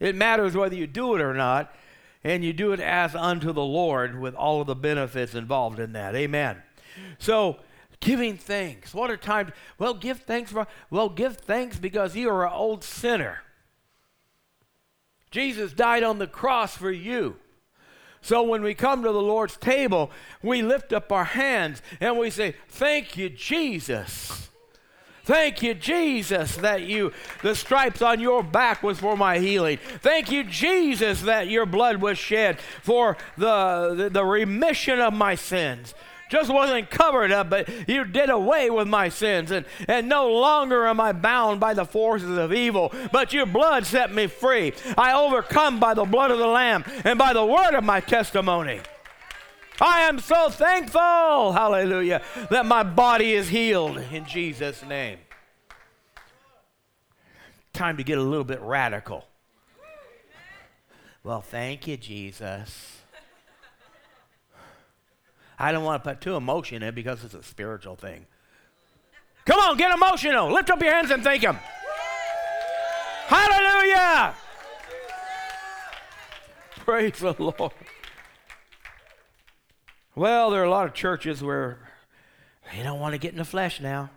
it 0.00 0.16
matters 0.16 0.56
whether 0.56 0.74
you 0.74 0.86
do 0.86 1.14
it 1.14 1.20
or 1.20 1.34
not, 1.34 1.74
and 2.22 2.44
you 2.44 2.52
do 2.52 2.72
it 2.72 2.80
as 2.80 3.14
unto 3.14 3.52
the 3.52 3.64
Lord 3.64 4.20
with 4.20 4.34
all 4.34 4.60
of 4.60 4.66
the 4.66 4.74
benefits 4.74 5.34
involved 5.34 5.78
in 5.78 5.92
that. 5.92 6.14
Amen. 6.14 6.62
So, 7.18 7.58
giving 8.00 8.36
thanks. 8.36 8.92
What 8.92 9.10
a 9.10 9.16
time. 9.16 9.52
Well, 9.78 9.94
give 9.94 10.20
thanks 10.20 10.52
for, 10.52 10.66
well, 10.90 11.08
give 11.08 11.38
thanks 11.38 11.78
because 11.78 12.16
you 12.16 12.28
are 12.30 12.46
an 12.46 12.52
old 12.52 12.84
sinner. 12.84 13.40
Jesus 15.30 15.72
died 15.72 16.02
on 16.02 16.18
the 16.18 16.26
cross 16.26 16.76
for 16.76 16.90
you. 16.90 17.36
So 18.22 18.42
when 18.42 18.62
we 18.62 18.74
come 18.74 19.02
to 19.02 19.12
the 19.12 19.22
Lord's 19.22 19.56
table, 19.56 20.10
we 20.42 20.60
lift 20.60 20.92
up 20.92 21.10
our 21.10 21.24
hands 21.24 21.80
and 22.00 22.18
we 22.18 22.30
say, 22.30 22.54
Thank 22.68 23.16
you, 23.16 23.30
Jesus. 23.30 24.49
Thank 25.24 25.62
you, 25.62 25.74
Jesus, 25.74 26.56
that 26.56 26.82
you, 26.82 27.12
the 27.42 27.54
stripes 27.54 28.02
on 28.02 28.20
your 28.20 28.42
back 28.42 28.82
was 28.82 28.98
for 28.98 29.16
my 29.16 29.38
healing. 29.38 29.78
Thank 30.00 30.30
you, 30.30 30.44
Jesus, 30.44 31.22
that 31.22 31.48
your 31.48 31.66
blood 31.66 31.98
was 31.98 32.18
shed 32.18 32.58
for 32.82 33.16
the, 33.36 33.94
the, 33.96 34.10
the 34.10 34.24
remission 34.24 35.00
of 35.00 35.12
my 35.12 35.34
sins 35.34 35.94
just 36.30 36.48
wasn't 36.48 36.88
covered 36.90 37.32
up, 37.32 37.50
but 37.50 37.68
you 37.88 38.04
did 38.04 38.30
away 38.30 38.70
with 38.70 38.86
my 38.86 39.08
sins. 39.08 39.50
And, 39.50 39.66
and 39.88 40.08
no 40.08 40.30
longer 40.32 40.86
am 40.86 41.00
I 41.00 41.12
bound 41.12 41.60
by 41.60 41.74
the 41.74 41.84
forces 41.84 42.38
of 42.38 42.52
evil, 42.52 42.92
but 43.12 43.32
your 43.32 43.46
blood 43.46 43.84
set 43.84 44.14
me 44.14 44.28
free. 44.28 44.72
I 44.96 45.12
overcome 45.12 45.80
by 45.80 45.94
the 45.94 46.04
blood 46.04 46.30
of 46.30 46.38
the 46.38 46.46
Lamb 46.46 46.84
and 47.04 47.18
by 47.18 47.32
the 47.32 47.44
word 47.44 47.74
of 47.74 47.84
my 47.84 48.00
testimony. 48.00 48.80
I 49.80 50.00
am 50.02 50.18
so 50.18 50.50
thankful, 50.50 51.52
hallelujah, 51.52 52.22
that 52.50 52.66
my 52.66 52.82
body 52.82 53.32
is 53.32 53.48
healed 53.48 53.96
in 53.96 54.26
Jesus' 54.26 54.84
name. 54.84 55.18
Time 57.72 57.96
to 57.96 58.02
get 58.02 58.18
a 58.18 58.22
little 58.22 58.44
bit 58.44 58.60
radical. 58.60 59.24
Well, 61.22 61.40
thank 61.40 61.86
you, 61.86 61.96
Jesus. 61.96 62.98
I 65.58 65.72
don't 65.72 65.84
want 65.84 66.02
to 66.02 66.10
put 66.10 66.20
too 66.20 66.36
emotion 66.36 66.82
in 66.82 66.94
because 66.94 67.22
it's 67.24 67.34
a 67.34 67.42
spiritual 67.42 67.96
thing. 67.96 68.26
Come 69.44 69.60
on, 69.60 69.76
get 69.76 69.92
emotional. 69.92 70.50
Lift 70.52 70.70
up 70.70 70.82
your 70.82 70.92
hands 70.92 71.10
and 71.10 71.22
thank 71.22 71.42
Him. 71.42 71.58
Hallelujah. 73.26 74.34
Praise 76.84 77.18
the 77.18 77.34
Lord. 77.38 77.72
Well, 80.20 80.50
there 80.50 80.60
are 80.60 80.64
a 80.64 80.70
lot 80.70 80.86
of 80.86 80.92
churches 80.92 81.42
where 81.42 81.78
they 82.70 82.82
don't 82.82 83.00
want 83.00 83.14
to 83.14 83.18
get 83.18 83.32
in 83.32 83.38
the 83.38 83.44
flesh 83.46 83.80
now. 83.80 84.10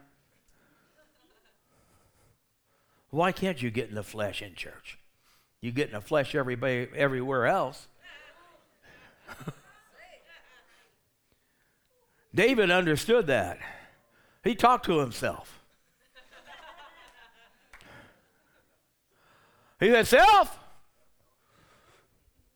Why 3.10 3.31
can't 3.31 3.62
you 3.62 3.72
get 3.72 3.88
in 3.88 3.95
the 3.95 4.03
flesh 4.03 4.41
in 4.41 4.53
church? 4.53 5.00
You 5.62 5.72
get 5.72 5.88
in 5.88 5.93
the 5.93 6.01
flesh 6.01 6.36
everybody, 6.36 6.89
everywhere 6.93 7.45
else. 7.45 7.88
David 12.36 12.69
understood 12.69 13.27
that. 13.27 13.60
He 14.43 14.55
talked 14.55 14.86
to 14.88 15.00
himself. 15.00 15.62
He 19.79 19.89
said, 19.89 20.05
Self, 20.05 20.60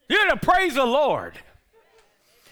you're 0.09 0.31
to 0.31 0.35
praise 0.35 0.75
the 0.75 0.85
Lord. 0.85 1.39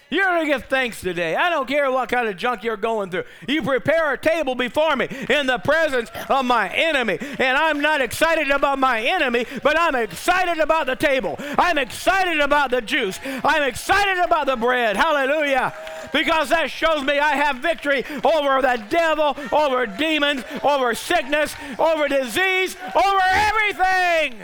You're 0.09 0.25
going 0.25 0.45
to 0.45 0.51
give 0.51 0.65
thanks 0.65 1.01
today. 1.01 1.35
I 1.35 1.49
don't 1.49 1.67
care 1.67 1.91
what 1.91 2.09
kind 2.09 2.27
of 2.27 2.37
junk 2.37 2.63
you're 2.63 2.77
going 2.77 3.09
through. 3.09 3.23
You 3.47 3.63
prepare 3.63 4.13
a 4.13 4.17
table 4.17 4.53
before 4.53 4.95
me 4.95 5.07
in 5.29 5.47
the 5.47 5.57
presence 5.57 6.11
of 6.29 6.45
my 6.45 6.69
enemy. 6.69 7.17
And 7.19 7.57
I'm 7.57 7.81
not 7.81 8.01
excited 8.01 8.51
about 8.51 8.77
my 8.77 9.01
enemy, 9.01 9.47
but 9.63 9.79
I'm 9.79 9.95
excited 9.95 10.59
about 10.59 10.85
the 10.85 10.95
table. 10.95 11.37
I'm 11.57 11.79
excited 11.79 12.39
about 12.39 12.69
the 12.69 12.81
juice. 12.81 13.19
I'm 13.43 13.63
excited 13.63 14.23
about 14.23 14.45
the 14.45 14.55
bread. 14.55 14.95
Hallelujah. 14.95 15.73
Because 16.13 16.49
that 16.49 16.69
shows 16.69 17.03
me 17.03 17.17
I 17.17 17.35
have 17.35 17.57
victory 17.57 18.05
over 18.23 18.61
the 18.61 18.83
devil, 18.89 19.35
over 19.51 19.87
demons, 19.87 20.43
over 20.63 20.93
sickness, 20.93 21.55
over 21.79 22.07
disease, 22.07 22.77
over 22.95 23.21
everything. 23.33 24.39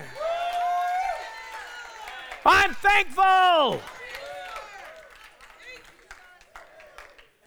I'm 2.44 2.74
thankful. 2.74 3.80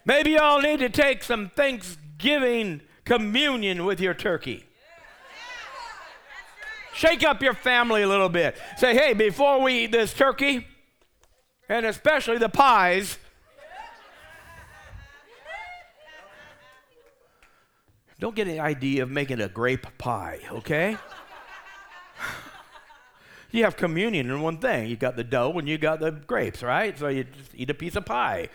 Maybe 0.05 0.31
y'all 0.31 0.61
need 0.61 0.79
to 0.79 0.89
take 0.89 1.23
some 1.23 1.49
Thanksgiving 1.49 2.81
communion 3.05 3.85
with 3.85 3.99
your 3.99 4.13
turkey. 4.13 4.65
Shake 6.93 7.23
up 7.23 7.41
your 7.41 7.55
family 7.55 8.03
a 8.03 8.07
little 8.07 8.29
bit. 8.29 8.55
Say, 8.77 8.95
hey, 8.95 9.13
before 9.13 9.61
we 9.61 9.83
eat 9.83 9.91
this 9.91 10.13
turkey, 10.13 10.65
and 11.67 11.85
especially 11.85 12.37
the 12.37 12.47
pies, 12.47 13.17
don't 18.19 18.35
get 18.35 18.45
the 18.45 18.59
idea 18.59 19.03
of 19.03 19.09
making 19.09 19.41
a 19.41 19.49
grape 19.49 19.87
pie, 19.97 20.39
okay? 20.51 20.97
you 23.51 23.63
have 23.63 23.75
communion 23.75 24.29
in 24.29 24.41
one 24.41 24.59
thing. 24.59 24.87
You 24.87 24.95
got 24.95 25.15
the 25.15 25.23
dough 25.23 25.53
and 25.57 25.67
you 25.67 25.77
got 25.77 25.99
the 25.99 26.11
grapes, 26.11 26.63
right? 26.63 26.97
So 26.97 27.07
you 27.07 27.23
just 27.25 27.51
eat 27.55 27.69
a 27.69 27.73
piece 27.73 27.95
of 27.95 28.05
pie. 28.05 28.49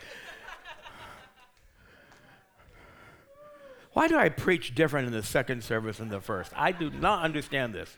Why 3.93 4.07
do 4.07 4.17
I 4.17 4.29
preach 4.29 4.73
different 4.73 5.07
in 5.07 5.13
the 5.13 5.23
second 5.23 5.63
service 5.63 5.97
than 5.97 6.09
the 6.09 6.21
first? 6.21 6.51
I 6.55 6.71
do 6.71 6.89
not 6.89 7.23
understand 7.23 7.73
this. 7.73 7.97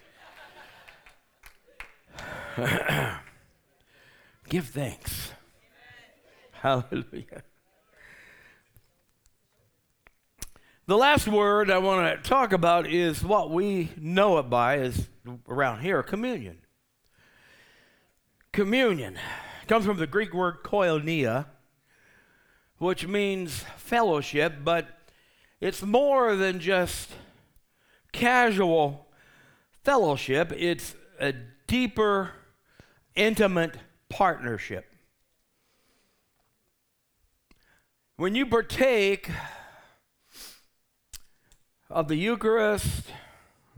Give 4.49 4.65
thanks. 4.65 5.31
Hallelujah. 6.51 7.43
The 10.85 10.97
last 10.97 11.27
word 11.27 11.71
I 11.71 11.77
want 11.77 12.23
to 12.23 12.29
talk 12.29 12.51
about 12.53 12.87
is 12.87 13.23
what 13.23 13.51
we 13.51 13.91
know 13.97 14.37
it 14.39 14.49
by 14.49 14.79
is 14.79 15.07
around 15.47 15.81
here 15.81 16.03
communion. 16.03 16.57
Communion 18.51 19.17
comes 19.67 19.85
from 19.85 19.97
the 19.97 20.07
Greek 20.07 20.33
word 20.33 20.57
koinonia, 20.63 21.45
which 22.79 23.07
means 23.07 23.63
fellowship, 23.77 24.55
but 24.63 24.92
it's 25.63 25.81
more 25.81 26.35
than 26.35 26.59
just 26.59 27.09
casual 28.11 29.07
fellowship, 29.81 30.51
it's 30.57 30.93
a 31.21 31.33
deeper, 31.67 32.31
intimate 33.15 33.77
partnership. 34.09 34.91
When 38.17 38.35
you 38.35 38.45
partake 38.45 39.29
of 41.89 42.09
the 42.09 42.17
Eucharist, 42.17 43.05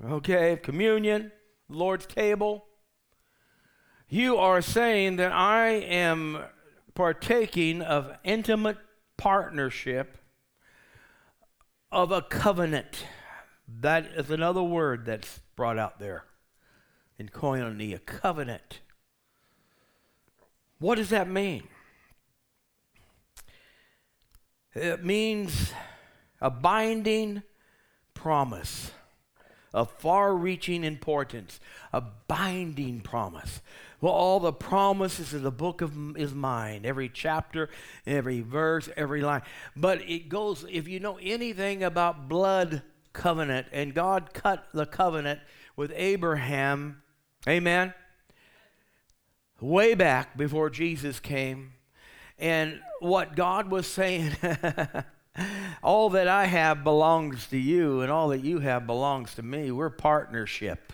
okay, 0.03 0.57
communion, 0.57 1.31
Lord's 1.69 2.07
table, 2.07 2.65
you 4.09 4.37
are 4.37 4.63
saying 4.63 5.17
that 5.17 5.31
I 5.31 5.67
am 5.67 6.45
partaking 6.95 7.83
of 7.83 8.17
intimate 8.23 8.77
partnership 9.17 10.17
of 11.95 12.11
a 12.11 12.21
covenant. 12.21 13.05
That 13.81 14.05
is 14.15 14.29
another 14.29 14.61
word 14.61 15.05
that's 15.05 15.39
brought 15.55 15.79
out 15.79 15.97
there 15.97 16.25
in 17.17 17.29
koinonia, 17.29 18.05
covenant. 18.05 18.81
What 20.77 20.95
does 20.95 21.09
that 21.09 21.29
mean? 21.29 21.63
It 24.73 25.05
means 25.05 25.71
a 26.41 26.49
binding 26.51 27.43
promise 28.13 28.91
of 29.73 29.89
far 29.89 30.35
reaching 30.35 30.83
importance, 30.83 31.61
a 31.93 32.01
binding 32.27 32.99
promise. 32.99 33.61
Well, 34.01 34.13
all 34.13 34.39
the 34.39 34.53
promises 34.53 35.33
of 35.33 35.41
the 35.41 35.51
book 35.51 35.81
of 35.81 36.17
is 36.17 36.33
mine, 36.33 36.81
every 36.83 37.09
chapter, 37.09 37.69
every 38.05 38.41
verse, 38.41 38.89
every 38.97 39.21
line. 39.21 39.41
But 39.75 40.01
it 40.09 40.29
goes, 40.29 40.65
if 40.69 40.87
you 40.87 40.99
know 40.99 41.17
anything 41.21 41.83
about 41.83 42.27
blood 42.27 42.81
covenant, 43.13 43.67
and 43.71 43.93
God 43.93 44.33
cut 44.33 44.67
the 44.73 44.85
covenant 44.85 45.39
with 45.75 45.91
Abraham, 45.95 47.01
amen, 47.47 47.93
way 49.61 49.95
back 49.95 50.37
before 50.37 50.69
Jesus 50.69 51.19
came. 51.19 51.73
And 52.37 52.81
what 52.99 53.35
God 53.35 53.71
was 53.71 53.87
saying, 53.87 54.35
all 55.83 56.09
that 56.11 56.27
I 56.27 56.45
have 56.45 56.83
belongs 56.83 57.47
to 57.47 57.57
you, 57.57 58.01
and 58.01 58.11
all 58.11 58.27
that 58.29 58.43
you 58.43 58.59
have 58.59 58.85
belongs 58.85 59.35
to 59.35 59.43
me. 59.43 59.71
We're 59.71 59.89
partnership. 59.89 60.91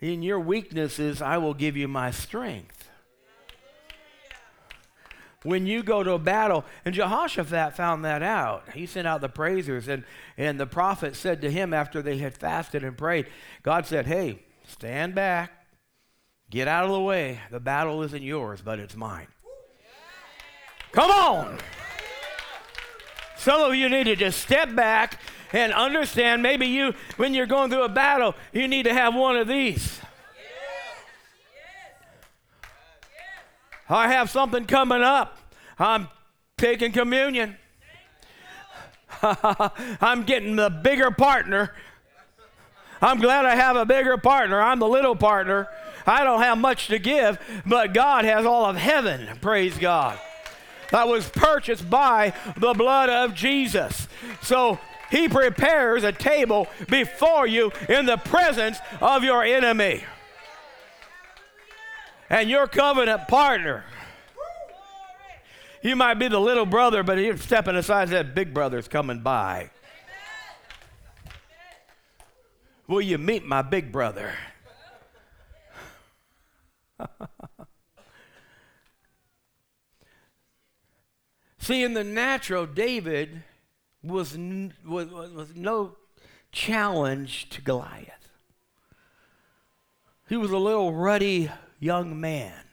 In 0.00 0.22
your 0.22 0.38
weaknesses, 0.38 1.20
I 1.20 1.38
will 1.38 1.54
give 1.54 1.76
you 1.76 1.88
my 1.88 2.10
strength. 2.10 2.88
When 5.44 5.66
you 5.66 5.82
go 5.82 6.02
to 6.02 6.12
a 6.12 6.18
battle, 6.18 6.64
and 6.84 6.94
Jehoshaphat 6.94 7.76
found 7.76 8.04
that 8.04 8.22
out. 8.22 8.70
He 8.74 8.86
sent 8.86 9.06
out 9.06 9.20
the 9.20 9.28
praisers, 9.28 9.86
and, 9.86 10.04
and 10.36 10.58
the 10.58 10.66
prophet 10.66 11.14
said 11.14 11.40
to 11.42 11.50
him 11.50 11.72
after 11.72 12.02
they 12.02 12.18
had 12.18 12.36
fasted 12.36 12.82
and 12.82 12.98
prayed, 12.98 13.26
God 13.62 13.86
said, 13.86 14.06
Hey, 14.06 14.40
stand 14.66 15.14
back, 15.14 15.52
get 16.50 16.66
out 16.66 16.84
of 16.84 16.90
the 16.90 17.00
way. 17.00 17.40
The 17.50 17.60
battle 17.60 18.02
isn't 18.02 18.22
yours, 18.22 18.60
but 18.62 18.80
it's 18.80 18.96
mine. 18.96 19.28
Come 20.92 21.10
on. 21.10 21.58
Some 23.36 23.60
of 23.60 23.76
you 23.76 23.88
need 23.88 24.04
to 24.04 24.16
just 24.16 24.40
step 24.40 24.74
back 24.74 25.20
and 25.52 25.72
understand 25.72 26.42
maybe 26.42 26.66
you, 26.66 26.94
when 27.16 27.34
you're 27.34 27.46
going 27.46 27.70
through 27.70 27.84
a 27.84 27.88
battle, 27.88 28.34
you 28.52 28.68
need 28.68 28.84
to 28.84 28.94
have 28.94 29.14
one 29.14 29.36
of 29.36 29.48
these. 29.48 30.00
I 33.88 34.08
have 34.08 34.28
something 34.30 34.66
coming 34.66 35.02
up. 35.02 35.38
I'm 35.78 36.08
taking 36.58 36.92
communion. 36.92 37.56
I'm 39.22 40.24
getting 40.24 40.56
the 40.56 40.68
bigger 40.68 41.10
partner. 41.10 41.74
I'm 43.00 43.18
glad 43.20 43.46
I 43.46 43.54
have 43.54 43.76
a 43.76 43.86
bigger 43.86 44.18
partner. 44.18 44.60
I'm 44.60 44.78
the 44.78 44.88
little 44.88 45.16
partner. 45.16 45.68
I 46.06 46.24
don't 46.24 46.42
have 46.42 46.58
much 46.58 46.88
to 46.88 46.98
give, 46.98 47.38
but 47.64 47.94
God 47.94 48.24
has 48.24 48.44
all 48.44 48.64
of 48.64 48.76
heaven. 48.76 49.38
Praise 49.40 49.78
God. 49.78 50.18
That 50.90 51.08
was 51.08 51.28
purchased 51.28 51.88
by 51.88 52.32
the 52.56 52.72
blood 52.74 53.10
of 53.10 53.34
Jesus. 53.34 54.08
So 54.42 54.78
he 55.10 55.28
prepares 55.28 56.04
a 56.04 56.12
table 56.12 56.66
before 56.88 57.46
you 57.46 57.72
in 57.88 58.06
the 58.06 58.16
presence 58.16 58.78
of 59.00 59.24
your 59.24 59.42
enemy. 59.42 60.04
And 62.30 62.50
your 62.50 62.66
covenant 62.66 63.28
partner. 63.28 63.84
You 65.82 65.96
might 65.96 66.14
be 66.14 66.28
the 66.28 66.40
little 66.40 66.66
brother, 66.66 67.02
but 67.02 67.18
you're 67.18 67.36
stepping 67.36 67.76
aside 67.76 68.08
that 68.08 68.34
big 68.34 68.52
brother's 68.52 68.88
coming 68.88 69.20
by. 69.20 69.70
Will 72.86 73.00
you 73.00 73.18
meet 73.18 73.44
my 73.44 73.62
big 73.62 73.92
brother? 73.92 74.32
See, 81.68 81.84
in 81.84 81.92
the 81.92 82.02
natural, 82.02 82.64
David 82.64 83.42
was, 84.02 84.32
n- 84.32 84.72
was, 84.86 85.08
was 85.10 85.54
no 85.54 85.96
challenge 86.50 87.50
to 87.50 87.60
Goliath. 87.60 88.30
He 90.30 90.38
was 90.38 90.50
a 90.50 90.56
little 90.56 90.94
ruddy 90.94 91.50
young 91.78 92.18
man. 92.18 92.64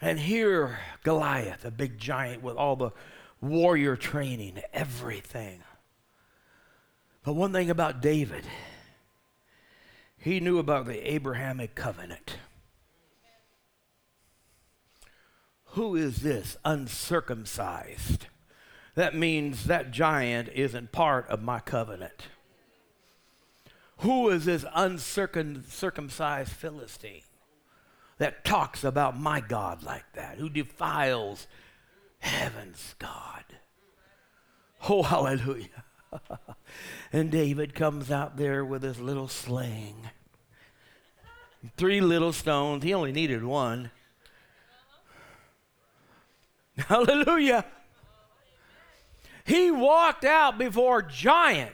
And 0.00 0.20
here, 0.20 0.78
Goliath, 1.02 1.64
a 1.64 1.72
big 1.72 1.98
giant 1.98 2.44
with 2.44 2.54
all 2.54 2.76
the 2.76 2.92
warrior 3.40 3.96
training, 3.96 4.60
everything. 4.72 5.64
But 7.24 7.32
one 7.32 7.52
thing 7.52 7.70
about 7.70 8.00
David, 8.00 8.44
he 10.16 10.38
knew 10.38 10.60
about 10.60 10.86
the 10.86 11.12
Abrahamic 11.12 11.74
covenant. 11.74 12.36
Who 15.72 15.96
is 15.96 16.18
this 16.22 16.56
uncircumcised? 16.64 18.26
That 18.94 19.14
means 19.14 19.64
that 19.64 19.90
giant 19.90 20.48
isn't 20.54 20.92
part 20.92 21.28
of 21.28 21.42
my 21.42 21.60
covenant. 21.60 22.24
Who 23.98 24.30
is 24.30 24.44
this 24.44 24.64
uncircumcised 24.74 26.52
Philistine 26.52 27.22
that 28.18 28.44
talks 28.44 28.84
about 28.84 29.18
my 29.18 29.40
God 29.40 29.82
like 29.82 30.12
that? 30.14 30.38
Who 30.38 30.48
defiles 30.48 31.46
heaven's 32.20 32.94
God? 32.98 33.44
Oh, 34.88 35.02
hallelujah. 35.02 35.84
and 37.12 37.30
David 37.30 37.74
comes 37.74 38.10
out 38.10 38.36
there 38.36 38.64
with 38.64 38.82
his 38.82 39.00
little 39.00 39.28
sling. 39.28 40.10
Three 41.76 42.00
little 42.00 42.32
stones. 42.32 42.84
He 42.84 42.94
only 42.94 43.12
needed 43.12 43.44
one. 43.44 43.90
Hallelujah. 46.86 47.64
He 49.44 49.70
walked 49.70 50.24
out 50.24 50.58
before 50.58 51.02
giant, 51.02 51.72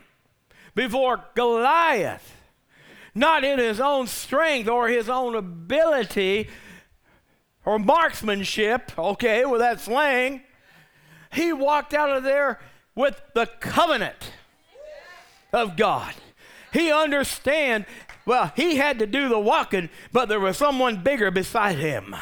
before 0.73 1.25
Goliath, 1.35 2.35
not 3.13 3.43
in 3.43 3.59
his 3.59 3.79
own 3.79 4.07
strength 4.07 4.67
or 4.67 4.87
his 4.87 5.09
own 5.09 5.35
ability 5.35 6.49
or 7.65 7.77
marksmanship, 7.77 8.97
okay, 8.97 9.45
with 9.45 9.59
that 9.59 9.79
slang. 9.79 10.41
He 11.31 11.51
walked 11.53 11.93
out 11.93 12.15
of 12.15 12.23
there 12.23 12.59
with 12.95 13.21
the 13.33 13.47
covenant 13.59 14.31
of 15.51 15.75
God. 15.75 16.13
He 16.71 16.91
understand, 16.91 17.85
well, 18.25 18.51
he 18.55 18.77
had 18.77 18.99
to 18.99 19.07
do 19.07 19.29
the 19.29 19.39
walking, 19.39 19.89
but 20.11 20.29
there 20.29 20.39
was 20.39 20.57
someone 20.57 21.03
bigger 21.03 21.29
beside 21.29 21.77
him. 21.77 22.15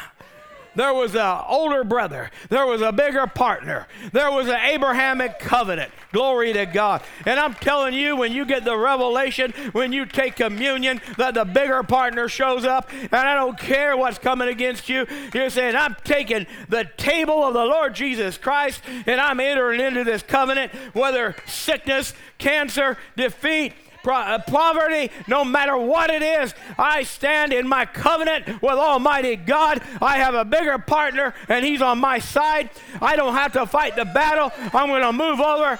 There 0.74 0.92
was 0.92 1.14
an 1.14 1.40
older 1.48 1.84
brother. 1.84 2.30
There 2.48 2.66
was 2.66 2.82
a 2.82 2.92
bigger 2.92 3.26
partner. 3.26 3.86
There 4.12 4.30
was 4.30 4.48
an 4.48 4.56
Abrahamic 4.56 5.38
covenant. 5.38 5.92
Glory 6.12 6.52
to 6.52 6.66
God. 6.66 7.02
And 7.26 7.40
I'm 7.40 7.54
telling 7.54 7.94
you, 7.94 8.16
when 8.16 8.32
you 8.32 8.44
get 8.44 8.64
the 8.64 8.76
revelation, 8.76 9.52
when 9.72 9.92
you 9.92 10.06
take 10.06 10.36
communion, 10.36 11.00
that 11.16 11.34
the 11.34 11.44
bigger 11.44 11.82
partner 11.82 12.28
shows 12.28 12.64
up, 12.64 12.90
and 12.92 13.14
I 13.14 13.34
don't 13.34 13.58
care 13.58 13.96
what's 13.96 14.18
coming 14.18 14.48
against 14.48 14.88
you. 14.88 15.06
You're 15.32 15.50
saying, 15.50 15.76
I'm 15.76 15.96
taking 16.04 16.46
the 16.68 16.88
table 16.96 17.44
of 17.44 17.54
the 17.54 17.64
Lord 17.64 17.94
Jesus 17.94 18.38
Christ, 18.38 18.82
and 19.06 19.20
I'm 19.20 19.40
entering 19.40 19.80
into 19.80 20.04
this 20.04 20.22
covenant, 20.22 20.72
whether 20.92 21.34
sickness, 21.46 22.14
cancer, 22.38 22.96
defeat, 23.16 23.72
uh, 24.06 24.38
poverty, 24.40 25.10
no 25.26 25.44
matter 25.44 25.76
what 25.76 26.10
it 26.10 26.22
is, 26.22 26.54
I 26.78 27.02
stand 27.02 27.52
in 27.52 27.68
my 27.68 27.86
covenant 27.86 28.62
with 28.62 28.74
Almighty 28.74 29.36
God. 29.36 29.80
I 30.00 30.18
have 30.18 30.34
a 30.34 30.44
bigger 30.44 30.78
partner, 30.78 31.34
and 31.48 31.64
He's 31.64 31.82
on 31.82 31.98
my 31.98 32.18
side. 32.18 32.70
I 33.00 33.16
don't 33.16 33.34
have 33.34 33.52
to 33.52 33.66
fight 33.66 33.96
the 33.96 34.04
battle. 34.04 34.52
I'm 34.72 34.88
going 34.88 35.02
to 35.02 35.12
move 35.12 35.40
over. 35.40 35.78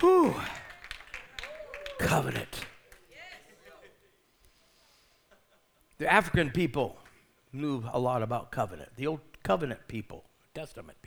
Whew. 0.00 0.34
Covenant. 1.98 2.66
The 5.98 6.12
African 6.12 6.50
people 6.50 6.98
knew 7.52 7.84
a 7.92 7.98
lot 7.98 8.22
about 8.22 8.50
covenant. 8.50 8.90
The 8.96 9.06
old 9.06 9.20
covenant 9.42 9.86
people, 9.86 10.24
Testament. 10.52 10.98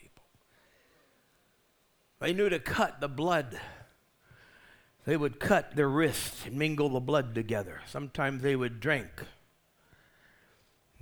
They 2.19 2.33
knew 2.33 2.49
to 2.49 2.59
cut 2.59 2.99
the 2.99 3.07
blood. 3.07 3.59
They 5.05 5.15
would 5.15 5.39
cut 5.39 5.75
their 5.75 5.87
wrists 5.87 6.45
and 6.45 6.57
mingle 6.57 6.89
the 6.89 6.99
blood 6.99 7.35
together. 7.35 7.81
Sometimes 7.87 8.41
they 8.41 8.55
would 8.55 8.79
drink, 8.79 9.09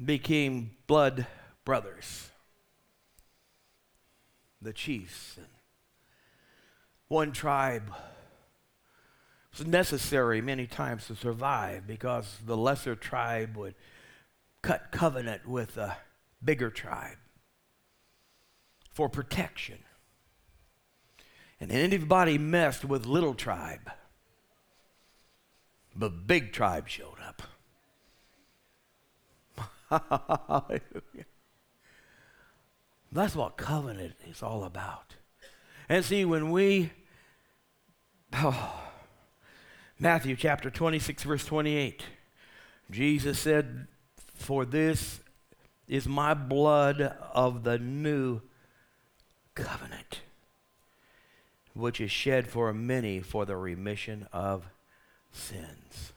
became 0.03 0.71
blood 0.87 1.25
brothers. 1.63 2.29
The 4.61 4.73
chiefs. 4.73 5.39
One 7.07 7.31
tribe 7.31 7.91
was 9.57 9.65
necessary 9.65 10.41
many 10.41 10.67
times 10.67 11.07
to 11.07 11.15
survive 11.15 11.87
because 11.87 12.37
the 12.45 12.57
lesser 12.57 12.95
tribe 12.95 13.55
would 13.55 13.75
cut 14.61 14.91
covenant 14.91 15.47
with 15.47 15.77
a 15.77 15.97
bigger 16.43 16.69
tribe 16.69 17.17
for 18.91 19.07
protection. 19.07 19.77
And 21.59 21.71
anybody 21.71 22.37
messed 22.37 22.83
with 22.83 23.05
little 23.05 23.33
tribe, 23.33 23.89
but 25.95 26.27
big 26.27 26.51
tribe 26.51 26.87
showed 26.89 27.17
up. 27.25 27.41
That's 33.11 33.35
what 33.35 33.55
covenant 33.55 34.15
is 34.29 34.43
all 34.43 34.65
about. 34.65 35.15
And 35.87 36.03
see, 36.03 36.25
when 36.25 36.51
we, 36.51 36.91
oh, 38.33 38.81
Matthew 39.99 40.35
chapter 40.35 40.69
26, 40.69 41.23
verse 41.23 41.45
28, 41.45 42.03
Jesus 42.91 43.39
said, 43.39 43.87
For 44.35 44.65
this 44.65 45.21
is 45.87 46.07
my 46.07 46.33
blood 46.33 47.01
of 47.33 47.63
the 47.63 47.79
new 47.79 48.41
covenant 49.53 50.19
which 51.75 51.99
is 51.99 52.09
shed 52.09 52.47
for 52.47 52.73
many 52.73 53.19
for 53.19 53.45
the 53.45 53.55
remission 53.55 54.27
of 54.31 54.65
sins. 55.31 56.13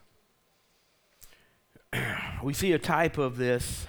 we 2.42 2.54
see 2.54 2.72
a 2.72 2.78
type 2.78 3.18
of 3.18 3.36
this 3.36 3.88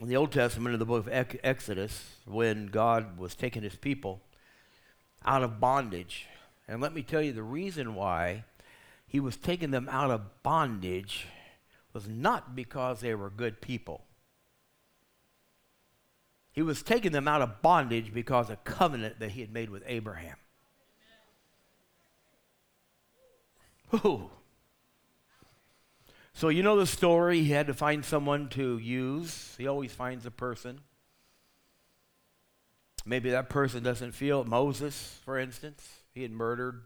in 0.00 0.08
the 0.08 0.16
Old 0.16 0.32
Testament 0.32 0.72
in 0.74 0.80
the 0.80 0.84
book 0.84 1.06
of 1.06 1.38
Exodus 1.44 2.16
when 2.26 2.66
God 2.66 3.16
was 3.16 3.36
taking 3.36 3.62
his 3.62 3.76
people 3.76 4.20
out 5.24 5.44
of 5.44 5.60
bondage. 5.60 6.26
And 6.66 6.80
let 6.80 6.92
me 6.92 7.02
tell 7.02 7.22
you 7.22 7.32
the 7.32 7.42
reason 7.42 7.94
why 7.94 8.44
he 9.06 9.20
was 9.20 9.36
taking 9.36 9.70
them 9.70 9.88
out 9.90 10.10
of 10.10 10.42
bondage 10.42 11.26
was 11.92 12.08
not 12.08 12.56
because 12.56 13.00
they 13.00 13.14
were 13.14 13.30
good 13.30 13.60
people. 13.60 14.02
He 16.52 16.62
was 16.62 16.82
taking 16.82 17.12
them 17.12 17.26
out 17.26 17.40
of 17.40 17.62
bondage 17.62 18.12
because 18.12 18.50
of 18.50 18.54
a 18.54 18.56
covenant 18.56 19.18
that 19.20 19.32
he 19.32 19.40
had 19.40 19.52
made 19.52 19.70
with 19.70 19.82
Abraham. 19.86 20.36
Ooh. 23.94 24.30
So 26.34 26.48
you 26.48 26.62
know 26.62 26.76
the 26.76 26.86
story. 26.86 27.42
He 27.42 27.50
had 27.50 27.66
to 27.66 27.74
find 27.74 28.04
someone 28.04 28.48
to 28.50 28.78
use. 28.78 29.54
He 29.58 29.66
always 29.66 29.92
finds 29.92 30.26
a 30.26 30.30
person. 30.30 30.80
Maybe 33.04 33.30
that 33.30 33.48
person 33.48 33.82
doesn't 33.82 34.12
feel 34.12 34.44
Moses, 34.44 35.18
for 35.24 35.38
instance. 35.38 35.86
He 36.14 36.22
had 36.22 36.30
murdered 36.30 36.82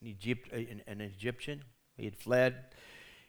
an, 0.00 0.08
Egypt, 0.08 0.52
an 0.52 1.00
Egyptian. 1.00 1.62
He 1.96 2.04
had 2.04 2.16
fled. 2.16 2.56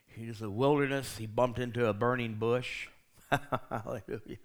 He 0.06 0.26
was 0.26 0.40
in 0.40 0.46
the 0.46 0.50
wilderness. 0.50 1.16
He 1.16 1.26
bumped 1.26 1.58
into 1.58 1.86
a 1.86 1.92
burning 1.92 2.34
bush. 2.34 2.88
Hallelujah. 3.70 4.38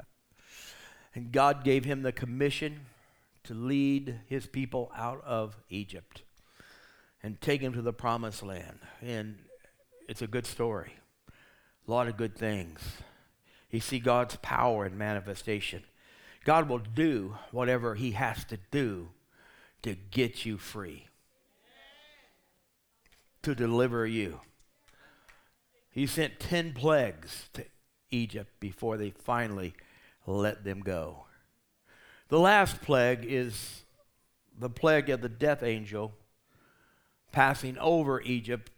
And 1.16 1.32
God 1.32 1.64
gave 1.64 1.86
him 1.86 2.02
the 2.02 2.12
commission 2.12 2.82
to 3.44 3.54
lead 3.54 4.20
his 4.28 4.46
people 4.46 4.92
out 4.96 5.24
of 5.26 5.58
Egypt 5.70 6.24
and 7.24 7.40
take 7.42 7.62
them 7.62 7.74
to 7.74 7.82
the 7.82 7.94
promised 7.94 8.44
land. 8.44 8.80
And 9.02 9.38
it's 10.08 10.22
a 10.22 10.28
good 10.28 10.46
story. 10.46 10.94
A 11.88 11.92
lot 11.92 12.08
of 12.08 12.18
good 12.18 12.36
things. 12.36 12.80
You 13.72 13.80
see 13.80 14.00
God's 14.00 14.38
power 14.38 14.86
and 14.86 14.98
manifestation. 14.98 15.84
God 16.46 16.70
will 16.70 16.80
do 16.80 17.38
whatever 17.52 17.96
he 17.96 18.12
has 18.12 18.46
to 18.46 18.58
do 18.72 19.10
to 19.82 19.96
get 19.96 20.46
you 20.46 20.58
free, 20.58 21.08
to 23.44 23.54
deliver 23.54 24.06
you. 24.06 24.42
He 25.92 26.08
sent 26.08 26.40
10 26.40 26.74
plagues 26.74 27.50
to 27.54 27.66
Egypt 28.12 28.52
before 28.60 28.98
they 28.98 29.10
finally 29.10 29.74
let 30.28 30.64
them 30.64 30.82
go. 30.82 31.26
The 32.28 32.40
last 32.40 32.82
plague 32.82 33.26
is 33.28 33.84
the 34.60 34.70
plague 34.70 35.10
of 35.10 35.22
the 35.22 35.30
death 35.30 35.64
angel 35.64 36.14
passing 37.32 37.78
over 37.78 38.22
Egypt 38.22 38.72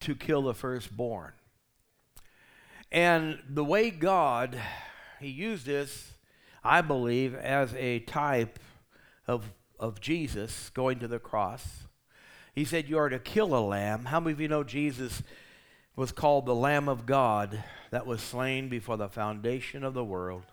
to 0.00 0.14
kill 0.14 0.42
the 0.42 0.54
firstborn. 0.54 1.32
And 2.92 3.40
the 3.48 3.64
way 3.64 3.90
God, 3.90 4.58
He 5.20 5.28
used 5.28 5.66
this, 5.66 6.12
I 6.62 6.80
believe, 6.80 7.34
as 7.34 7.74
a 7.74 7.98
type 8.00 8.58
of, 9.26 9.52
of 9.78 10.00
Jesus 10.00 10.70
going 10.70 11.00
to 11.00 11.08
the 11.08 11.18
cross. 11.18 11.66
He 12.54 12.64
said, 12.64 12.88
You 12.88 12.98
are 12.98 13.08
to 13.08 13.18
kill 13.18 13.54
a 13.54 13.60
lamb. 13.60 14.06
How 14.06 14.20
many 14.20 14.32
of 14.32 14.40
you 14.40 14.48
know 14.48 14.64
Jesus 14.64 15.22
was 15.96 16.12
called 16.12 16.46
the 16.46 16.54
Lamb 16.54 16.88
of 16.88 17.06
God 17.06 17.64
that 17.90 18.06
was 18.06 18.22
slain 18.22 18.68
before 18.68 18.96
the 18.96 19.08
foundation 19.08 19.82
of 19.82 19.94
the 19.94 20.04
world? 20.04 20.44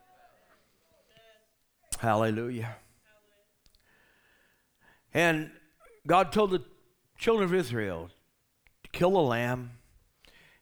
Hallelujah. 1.98 2.76
And 5.14 5.50
God 6.06 6.32
told 6.32 6.52
the 6.52 6.64
children 7.18 7.46
of 7.46 7.54
Israel 7.54 8.10
to 8.84 8.90
kill 8.92 9.18
a 9.18 9.22
lamb. 9.22 9.72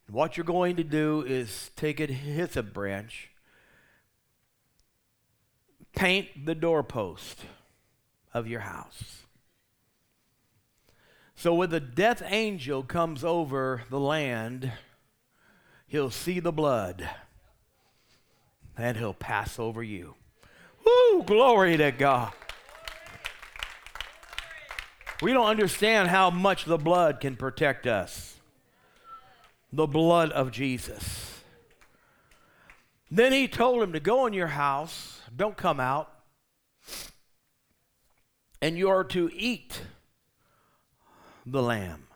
And 0.07 0.15
what 0.15 0.37
you're 0.37 0.45
going 0.45 0.75
to 0.75 0.83
do 0.83 1.23
is 1.27 1.71
take 1.75 1.99
a 1.99 2.05
hyssop 2.05 2.73
branch, 2.73 3.31
paint 5.95 6.45
the 6.45 6.55
doorpost 6.55 7.39
of 8.33 8.47
your 8.47 8.61
house. 8.61 9.23
So 11.35 11.53
when 11.55 11.71
the 11.71 11.79
death 11.79 12.21
angel 12.25 12.83
comes 12.83 13.23
over 13.23 13.83
the 13.89 13.99
land, 13.99 14.71
he'll 15.87 16.11
see 16.11 16.39
the 16.39 16.53
blood 16.53 17.09
and 18.77 18.97
he'll 18.97 19.13
pass 19.13 19.59
over 19.59 19.83
you. 19.83 20.15
Woo, 20.85 21.23
glory 21.23 21.77
to 21.77 21.91
God. 21.91 22.33
We 25.21 25.31
don't 25.31 25.47
understand 25.47 26.09
how 26.09 26.29
much 26.29 26.65
the 26.65 26.77
blood 26.77 27.21
can 27.21 27.35
protect 27.35 27.87
us. 27.87 28.35
The 29.71 29.87
blood 29.87 30.31
of 30.31 30.51
Jesus. 30.51 31.41
Then 33.09 33.31
he 33.31 33.47
told 33.47 33.81
him 33.81 33.93
to 33.93 33.99
go 33.99 34.25
in 34.25 34.33
your 34.33 34.47
house, 34.47 35.21
don't 35.35 35.55
come 35.55 35.79
out, 35.79 36.11
and 38.61 38.77
you 38.77 38.89
are 38.89 39.03
to 39.05 39.29
eat 39.33 39.81
the 41.45 41.61
lamb. 41.61 42.07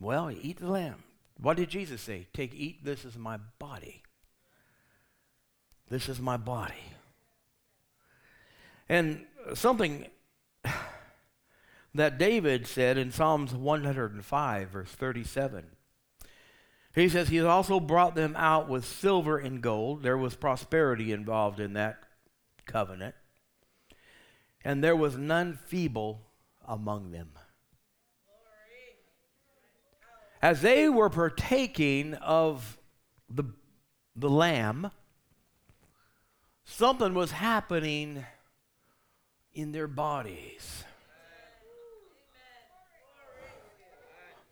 Well, 0.00 0.30
eat 0.30 0.58
the 0.58 0.68
lamb. 0.68 1.04
What 1.40 1.56
did 1.56 1.68
Jesus 1.68 2.00
say? 2.00 2.26
Take, 2.32 2.54
eat, 2.54 2.84
this 2.84 3.04
is 3.04 3.16
my 3.16 3.38
body. 3.58 4.02
This 5.88 6.08
is 6.08 6.20
my 6.20 6.36
body. 6.36 6.74
And 8.88 9.26
something 9.54 10.06
that 11.94 12.18
David 12.18 12.66
said 12.66 12.98
in 12.98 13.12
Psalms 13.12 13.54
105, 13.54 14.68
verse 14.68 14.90
37. 14.90 15.66
He 16.94 17.08
says, 17.08 17.28
He 17.28 17.36
has 17.36 17.46
also 17.46 17.80
brought 17.80 18.14
them 18.14 18.36
out 18.36 18.68
with 18.68 18.84
silver 18.84 19.38
and 19.38 19.60
gold. 19.60 20.02
There 20.02 20.18
was 20.18 20.36
prosperity 20.36 21.12
involved 21.12 21.60
in 21.60 21.72
that 21.74 21.98
covenant. 22.66 23.14
And 24.64 24.82
there 24.82 24.96
was 24.96 25.16
none 25.16 25.58
feeble 25.66 26.22
among 26.66 27.10
them. 27.10 27.30
As 30.40 30.60
they 30.60 30.88
were 30.88 31.10
partaking 31.10 32.14
of 32.14 32.78
the, 33.30 33.44
the 34.14 34.30
lamb, 34.30 34.90
something 36.64 37.14
was 37.14 37.30
happening 37.30 38.24
in 39.52 39.72
their 39.72 39.88
bodies. 39.88 40.84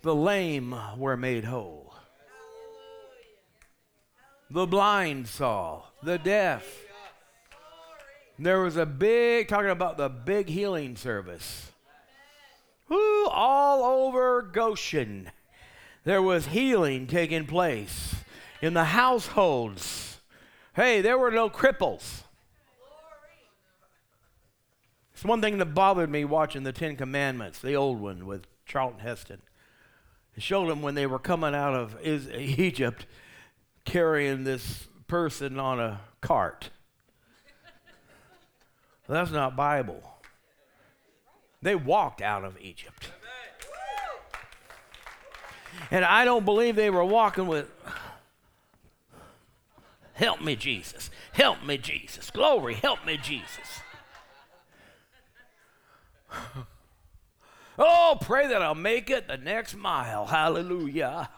The 0.02 0.14
lame 0.14 0.74
were 0.96 1.16
made 1.16 1.44
whole. 1.44 1.94
The 4.50 4.66
blind 4.66 5.28
saw. 5.28 5.84
The 6.02 6.18
deaf. 6.18 6.66
There 8.38 8.60
was 8.60 8.76
a 8.76 8.84
big, 8.84 9.48
talking 9.48 9.70
about 9.70 9.96
the 9.96 10.08
big 10.08 10.48
healing 10.48 10.96
service. 10.96 11.70
Whoo, 12.88 13.26
all 13.26 13.84
over 13.84 14.42
Goshen. 14.42 15.30
There 16.04 16.20
was 16.20 16.46
healing 16.46 17.06
taking 17.06 17.46
place 17.46 18.16
in 18.60 18.74
the 18.74 18.84
households. 18.84 20.11
Hey, 20.74 21.02
there 21.02 21.18
were 21.18 21.30
no 21.30 21.50
cripples. 21.50 22.22
It's 25.12 25.24
one 25.24 25.42
thing 25.42 25.58
that 25.58 25.74
bothered 25.74 26.10
me 26.10 26.24
watching 26.24 26.62
the 26.62 26.72
Ten 26.72 26.96
Commandments, 26.96 27.58
the 27.60 27.74
old 27.74 28.00
one 28.00 28.26
with 28.26 28.46
Charlton 28.64 29.00
Heston. 29.00 29.42
It 30.34 30.42
showed 30.42 30.70
them 30.70 30.80
when 30.80 30.94
they 30.94 31.06
were 31.06 31.18
coming 31.18 31.54
out 31.54 31.74
of 31.74 31.96
Egypt 32.04 33.06
carrying 33.84 34.44
this 34.44 34.88
person 35.06 35.58
on 35.58 35.78
a 35.78 36.00
cart. 36.22 36.70
That's 39.08 39.30
not 39.30 39.54
Bible. 39.54 40.02
They 41.60 41.74
walked 41.74 42.22
out 42.22 42.44
of 42.44 42.58
Egypt. 42.60 43.10
And 45.90 46.04
I 46.04 46.24
don't 46.24 46.44
believe 46.44 46.76
they 46.76 46.90
were 46.90 47.04
walking 47.04 47.46
with, 47.46 47.70
Help 50.22 50.40
me, 50.40 50.54
Jesus. 50.54 51.10
Help 51.32 51.64
me, 51.64 51.76
Jesus. 51.76 52.30
Glory, 52.30 52.74
help 52.74 53.04
me, 53.04 53.16
Jesus. 53.16 53.82
oh, 57.76 58.18
pray 58.20 58.46
that 58.46 58.62
I'll 58.62 58.76
make 58.76 59.10
it 59.10 59.26
the 59.26 59.36
next 59.36 59.74
mile. 59.74 60.26
Hallelujah. 60.26 61.28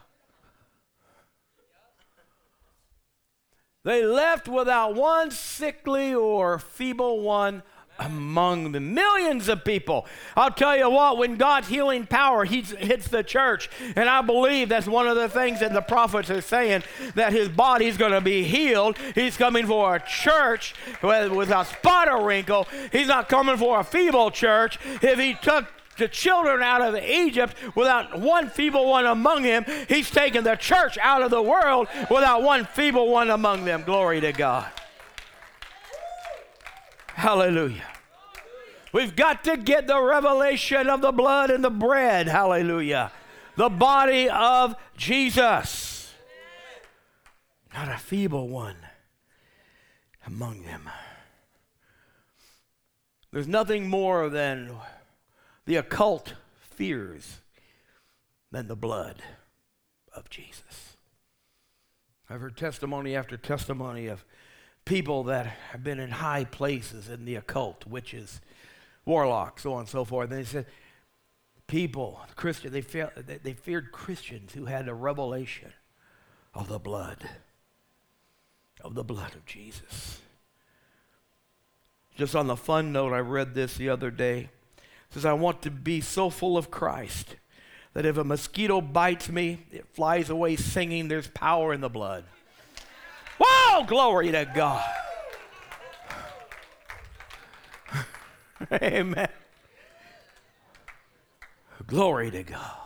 They 3.84 4.04
left 4.04 4.48
without 4.48 4.94
one 4.94 5.30
sickly 5.30 6.14
or 6.14 6.58
feeble 6.58 7.22
one 7.22 7.62
among 7.98 8.72
the 8.72 8.80
millions 8.80 9.48
of 9.48 9.64
people. 9.64 10.06
I'll 10.36 10.50
tell 10.50 10.76
you 10.76 10.90
what, 10.90 11.18
when 11.18 11.36
God's 11.36 11.68
healing 11.68 12.06
power 12.06 12.44
hits 12.44 13.08
the 13.08 13.22
church, 13.22 13.70
and 13.96 14.08
I 14.08 14.20
believe 14.22 14.68
that's 14.68 14.86
one 14.86 15.06
of 15.06 15.16
the 15.16 15.28
things 15.28 15.60
that 15.60 15.72
the 15.72 15.80
prophets 15.80 16.30
are 16.30 16.40
saying 16.40 16.82
that 17.14 17.32
his 17.32 17.48
body's 17.48 17.96
going 17.96 18.12
to 18.12 18.20
be 18.20 18.44
healed. 18.44 18.98
He's 19.14 19.36
coming 19.36 19.66
for 19.66 19.96
a 19.96 20.00
church 20.00 20.74
without 21.02 21.66
spot 21.66 22.08
or 22.08 22.26
wrinkle. 22.26 22.66
He's 22.92 23.08
not 23.08 23.28
coming 23.28 23.56
for 23.56 23.80
a 23.80 23.84
feeble 23.84 24.30
church. 24.30 24.78
If 25.02 25.18
he 25.18 25.34
took 25.34 25.66
the 25.96 26.08
children 26.08 26.60
out 26.60 26.82
of 26.82 26.96
Egypt 26.96 27.54
without 27.76 28.18
one 28.18 28.48
feeble 28.48 28.88
one 28.88 29.06
among 29.06 29.44
him, 29.44 29.64
he's 29.88 30.10
taken 30.10 30.42
the 30.42 30.56
church 30.56 30.98
out 31.00 31.22
of 31.22 31.30
the 31.30 31.40
world 31.40 31.86
without 32.10 32.42
one 32.42 32.64
feeble 32.64 33.08
one 33.08 33.30
among 33.30 33.64
them. 33.64 33.84
Glory 33.84 34.20
to 34.20 34.32
God. 34.32 34.66
Hallelujah. 37.24 37.88
We've 38.92 39.16
got 39.16 39.44
to 39.44 39.56
get 39.56 39.86
the 39.86 39.98
revelation 39.98 40.90
of 40.90 41.00
the 41.00 41.10
blood 41.10 41.50
and 41.50 41.64
the 41.64 41.70
bread. 41.70 42.28
Hallelujah. 42.28 43.12
The 43.56 43.70
body 43.70 44.28
of 44.28 44.76
Jesus. 44.94 46.12
Not 47.72 47.88
a 47.88 47.96
feeble 47.96 48.48
one 48.48 48.76
among 50.26 50.64
them. 50.64 50.90
There's 53.32 53.48
nothing 53.48 53.88
more 53.88 54.28
than 54.28 54.72
the 55.64 55.76
occult 55.76 56.34
fears 56.60 57.40
than 58.52 58.68
the 58.68 58.76
blood 58.76 59.22
of 60.14 60.28
Jesus. 60.28 60.98
I've 62.28 62.42
heard 62.42 62.58
testimony 62.58 63.16
after 63.16 63.38
testimony 63.38 64.08
of 64.08 64.26
people 64.84 65.24
that 65.24 65.46
have 65.46 65.82
been 65.82 65.98
in 65.98 66.10
high 66.10 66.44
places 66.44 67.08
in 67.08 67.24
the 67.24 67.36
occult, 67.36 67.86
witches, 67.86 68.40
warlocks, 69.04 69.62
so 69.62 69.74
on 69.74 69.80
and 69.80 69.88
so 69.88 70.04
forth. 70.04 70.30
And 70.30 70.40
they 70.40 70.44
said, 70.44 70.66
people, 71.66 72.20
Christian, 72.36 72.72
they, 72.72 72.82
fe- 72.82 73.08
they 73.42 73.52
feared 73.54 73.92
Christians 73.92 74.52
who 74.52 74.66
had 74.66 74.88
a 74.88 74.94
revelation 74.94 75.72
of 76.52 76.68
the 76.68 76.78
blood, 76.78 77.28
of 78.82 78.94
the 78.94 79.04
blood 79.04 79.34
of 79.34 79.46
Jesus. 79.46 80.20
Just 82.16 82.36
on 82.36 82.46
the 82.46 82.56
fun 82.56 82.92
note, 82.92 83.12
I 83.12 83.18
read 83.18 83.54
this 83.54 83.76
the 83.76 83.88
other 83.88 84.10
day. 84.10 84.50
It 84.78 85.14
says, 85.14 85.24
I 85.24 85.32
want 85.32 85.62
to 85.62 85.70
be 85.70 86.00
so 86.00 86.30
full 86.30 86.56
of 86.56 86.70
Christ 86.70 87.36
that 87.92 88.06
if 88.06 88.16
a 88.16 88.24
mosquito 88.24 88.80
bites 88.80 89.28
me, 89.28 89.66
it 89.72 89.86
flies 89.92 90.30
away 90.30 90.56
singing, 90.56 91.08
There's 91.08 91.28
power 91.28 91.72
in 91.72 91.80
the 91.80 91.88
blood. 91.88 92.24
Whoa, 93.38 93.84
glory 93.84 94.32
to 94.32 94.50
God. 94.54 94.84
Amen. 98.72 99.28
Glory 101.86 102.30
to 102.30 102.42
God. 102.42 102.76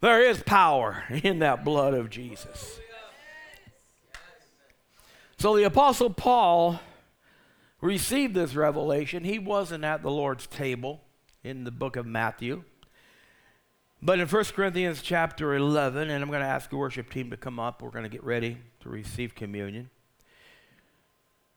There 0.00 0.20
is 0.20 0.42
power 0.42 1.04
in 1.10 1.38
that 1.40 1.64
blood 1.64 1.94
of 1.94 2.10
Jesus. 2.10 2.80
So 5.38 5.56
the 5.56 5.64
Apostle 5.64 6.10
Paul 6.10 6.80
received 7.80 8.34
this 8.34 8.54
revelation. 8.54 9.24
He 9.24 9.38
wasn't 9.38 9.84
at 9.84 10.02
the 10.02 10.10
Lord's 10.10 10.46
table 10.46 11.02
in 11.44 11.64
the 11.64 11.70
book 11.70 11.96
of 11.96 12.06
Matthew. 12.06 12.64
But 14.06 14.20
in 14.20 14.28
1 14.28 14.44
Corinthians 14.54 15.02
chapter 15.02 15.56
11, 15.56 16.10
and 16.10 16.22
I'm 16.22 16.30
going 16.30 16.40
to 16.40 16.46
ask 16.46 16.70
the 16.70 16.76
worship 16.76 17.10
team 17.10 17.28
to 17.30 17.36
come 17.36 17.58
up, 17.58 17.82
we're 17.82 17.90
going 17.90 18.04
to 18.04 18.08
get 18.08 18.22
ready 18.22 18.58
to 18.78 18.88
receive 18.88 19.34
communion. 19.34 19.90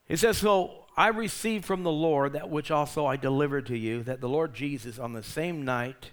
It 0.07 0.17
says, 0.17 0.39
So 0.39 0.85
I 0.97 1.09
received 1.09 1.63
from 1.63 1.83
the 1.83 1.91
Lord 1.91 2.33
that 2.33 2.49
which 2.49 2.71
also 2.71 3.05
I 3.05 3.17
delivered 3.17 3.67
to 3.67 3.77
you, 3.77 4.01
that 4.01 4.19
the 4.19 4.27
Lord 4.27 4.55
Jesus, 4.55 4.97
on 4.97 5.13
the 5.13 5.21
same 5.21 5.63
night 5.63 6.09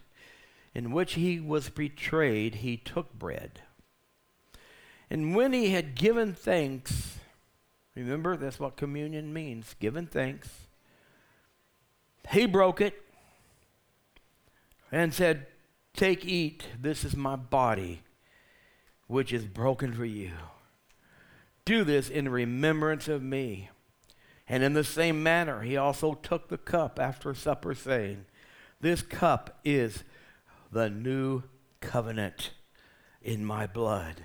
in 0.74 0.92
which 0.92 1.14
he 1.14 1.40
was 1.40 1.70
betrayed, 1.70 2.56
he 2.56 2.76
took 2.76 3.14
bread. 3.14 3.62
And 5.08 5.34
when 5.34 5.54
he 5.54 5.70
had 5.70 5.94
given 5.94 6.34
thanks, 6.34 7.16
remember 7.94 8.36
that's 8.36 8.60
what 8.60 8.76
communion 8.76 9.32
means 9.32 9.74
given 9.80 10.06
thanks. 10.06 10.50
He 12.30 12.44
broke 12.44 12.82
it 12.82 12.92
and 14.92 15.14
said, 15.14 15.46
Take, 15.96 16.26
eat, 16.26 16.62
this 16.78 17.04
is 17.04 17.16
my 17.16 17.36
body, 17.36 18.02
which 19.06 19.32
is 19.32 19.46
broken 19.46 19.94
for 19.94 20.04
you. 20.04 20.32
Do 21.64 21.84
this 21.84 22.10
in 22.10 22.28
remembrance 22.28 23.08
of 23.08 23.22
me. 23.22 23.70
And 24.46 24.62
in 24.62 24.74
the 24.74 24.84
same 24.84 25.22
manner, 25.22 25.62
he 25.62 25.78
also 25.78 26.12
took 26.12 26.48
the 26.48 26.58
cup 26.58 27.00
after 27.00 27.34
supper, 27.34 27.74
saying, 27.74 28.26
This 28.78 29.00
cup 29.00 29.58
is 29.64 30.04
the 30.70 30.90
new 30.90 31.44
covenant 31.80 32.50
in 33.22 33.42
my 33.42 33.66
blood. 33.66 34.22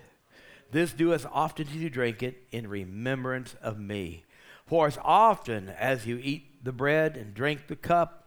This 0.71 0.91
do 0.91 1.13
as 1.13 1.25
often 1.31 1.69
as 1.69 1.75
you 1.75 1.89
drink 1.89 2.21
it 2.21 2.43
in 2.51 2.67
remembrance 2.67 3.55
of 3.61 3.79
me. 3.79 4.25
For 4.65 4.87
as 4.87 4.99
often 5.01 5.69
as 5.69 6.05
you 6.05 6.19
eat 6.21 6.65
the 6.65 6.73
bread 6.73 7.15
and 7.15 7.33
drink 7.33 7.67
the 7.67 7.77
cup, 7.77 8.20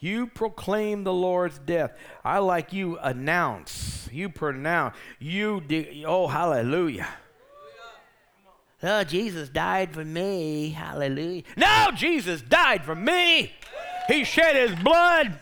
you 0.00 0.26
proclaim 0.26 1.04
the 1.04 1.12
Lord's 1.12 1.58
death. 1.58 1.92
I 2.24 2.38
like 2.38 2.72
you 2.72 2.98
announce, 2.98 4.08
you 4.10 4.30
pronounce, 4.30 4.96
you, 5.18 5.60
de- 5.60 6.04
oh, 6.06 6.26
hallelujah. 6.26 7.06
Oh, 8.82 9.04
Jesus 9.04 9.50
died 9.50 9.92
for 9.92 10.02
me. 10.02 10.70
Hallelujah. 10.70 11.42
No, 11.54 11.90
Jesus 11.94 12.40
died 12.40 12.82
for 12.82 12.94
me. 12.94 13.52
He 14.08 14.24
shed 14.24 14.56
his 14.56 14.78
blood. 14.80 15.38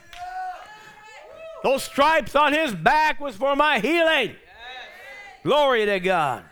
Those 1.63 1.85
stripes 1.85 2.35
on 2.35 2.53
his 2.53 2.75
back 2.75 3.21
was 3.21 3.37
for 3.37 3.55
my 3.55 3.79
healing. 3.79 4.35
Glory 5.45 5.87
to 5.87 6.01
God. 6.01 6.45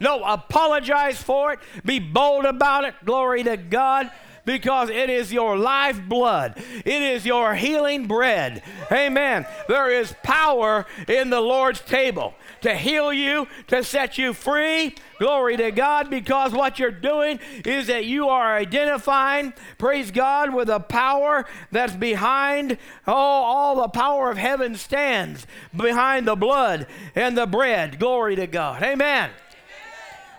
No, 0.00 0.24
apologize 0.24 1.22
for 1.22 1.52
it. 1.52 1.60
Be 1.84 2.00
bold 2.00 2.44
about 2.44 2.84
it. 2.84 2.94
Glory 3.04 3.44
to 3.44 3.56
God 3.56 4.10
because 4.44 4.90
it 4.90 5.08
is 5.08 5.32
your 5.32 5.56
life 5.56 6.00
blood. 6.08 6.54
It 6.84 7.02
is 7.02 7.24
your 7.24 7.54
healing 7.54 8.06
bread. 8.06 8.62
Amen. 8.90 9.46
There 9.68 9.90
is 9.90 10.14
power 10.22 10.86
in 11.08 11.30
the 11.30 11.40
Lord's 11.40 11.80
table 11.80 12.34
to 12.62 12.74
heal 12.74 13.12
you, 13.12 13.46
to 13.68 13.84
set 13.84 14.18
you 14.18 14.32
free. 14.32 14.94
Glory 15.18 15.56
to 15.56 15.70
God, 15.70 16.10
because 16.10 16.52
what 16.52 16.78
you're 16.78 16.90
doing 16.90 17.38
is 17.64 17.86
that 17.86 18.04
you 18.04 18.28
are 18.28 18.56
identifying, 18.56 19.52
praise 19.78 20.10
God, 20.10 20.52
with 20.52 20.68
the 20.68 20.80
power 20.80 21.46
that's 21.70 21.94
behind, 21.94 22.78
oh, 23.06 23.12
all 23.12 23.82
the 23.82 23.88
power 23.88 24.30
of 24.30 24.38
heaven 24.38 24.74
stands 24.74 25.46
behind 25.76 26.26
the 26.26 26.36
blood 26.36 26.86
and 27.14 27.38
the 27.38 27.46
bread. 27.46 27.98
Glory 27.98 28.34
to 28.36 28.46
God. 28.46 28.82
Amen. 28.82 29.30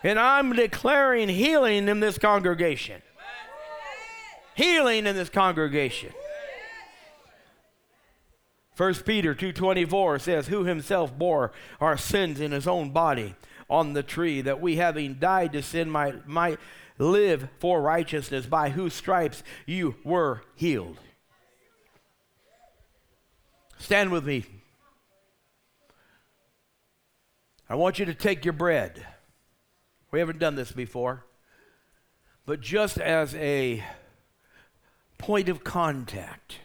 And 0.04 0.20
I'm 0.20 0.52
declaring 0.52 1.30
healing 1.30 1.88
in 1.88 2.02
this 2.02 2.18
congregation 2.18 3.02
healing 4.56 5.06
in 5.06 5.16
this 5.16 5.30
congregation. 5.30 6.12
1 8.76 8.94
Peter 9.06 9.36
2:24 9.36 10.20
says 10.20 10.48
who 10.48 10.64
himself 10.64 11.16
bore 11.18 11.52
our 11.80 11.96
sins 11.96 12.40
in 12.40 12.52
his 12.52 12.68
own 12.68 12.90
body 12.90 13.36
on 13.70 13.94
the 13.94 14.04
tree 14.04 14.42
that 14.42 14.60
we 14.60 14.78
having 14.78 15.16
died 15.16 15.54
to 15.54 15.62
sin 15.62 15.90
might 15.90 16.28
might 16.28 16.60
live 16.98 17.50
for 17.60 17.82
righteousness 17.82 18.46
by 18.46 18.70
whose 18.70 18.94
stripes 18.94 19.44
you 19.66 19.96
were 20.04 20.42
healed. 20.56 20.98
Stand 23.78 24.12
with 24.12 24.26
me. 24.26 24.46
I 27.70 27.76
want 27.76 28.00
you 28.00 28.06
to 28.06 28.14
take 28.14 28.46
your 28.46 28.54
bread. 28.54 29.06
We 30.12 30.20
haven't 30.20 30.40
done 30.40 30.56
this 30.56 30.72
before. 30.72 31.26
But 32.46 32.62
just 32.62 32.98
as 32.98 33.34
a 33.36 33.84
point 35.24 35.48
of 35.48 35.64
contact. 35.64 36.58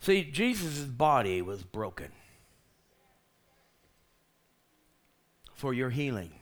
See, 0.00 0.22
Jesus' 0.22 0.80
body 0.80 1.40
was 1.40 1.62
broken 1.62 2.08
for 5.54 5.72
your 5.72 5.88
healing. 5.88 6.32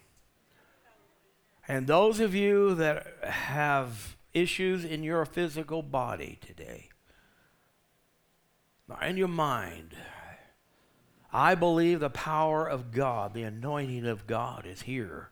And 1.69 1.87
those 1.87 2.19
of 2.19 2.35
you 2.35 2.75
that 2.75 3.07
have 3.23 4.17
issues 4.35 4.85
in 4.85 5.05
your 5.05 5.25
physical 5.25 5.81
body 5.81 6.41
today, 6.45 6.89
in 9.01 9.17
your 9.17 9.29
mind, 9.29 9.95
I 11.33 11.55
believe 11.55 12.01
the 12.01 12.11
power 12.11 12.67
of 12.67 12.91
God, 12.91 13.33
the 13.33 13.45
anointing 13.45 14.07
of 14.07 14.27
God 14.27 14.67
is 14.67 14.83
here. 14.83 15.31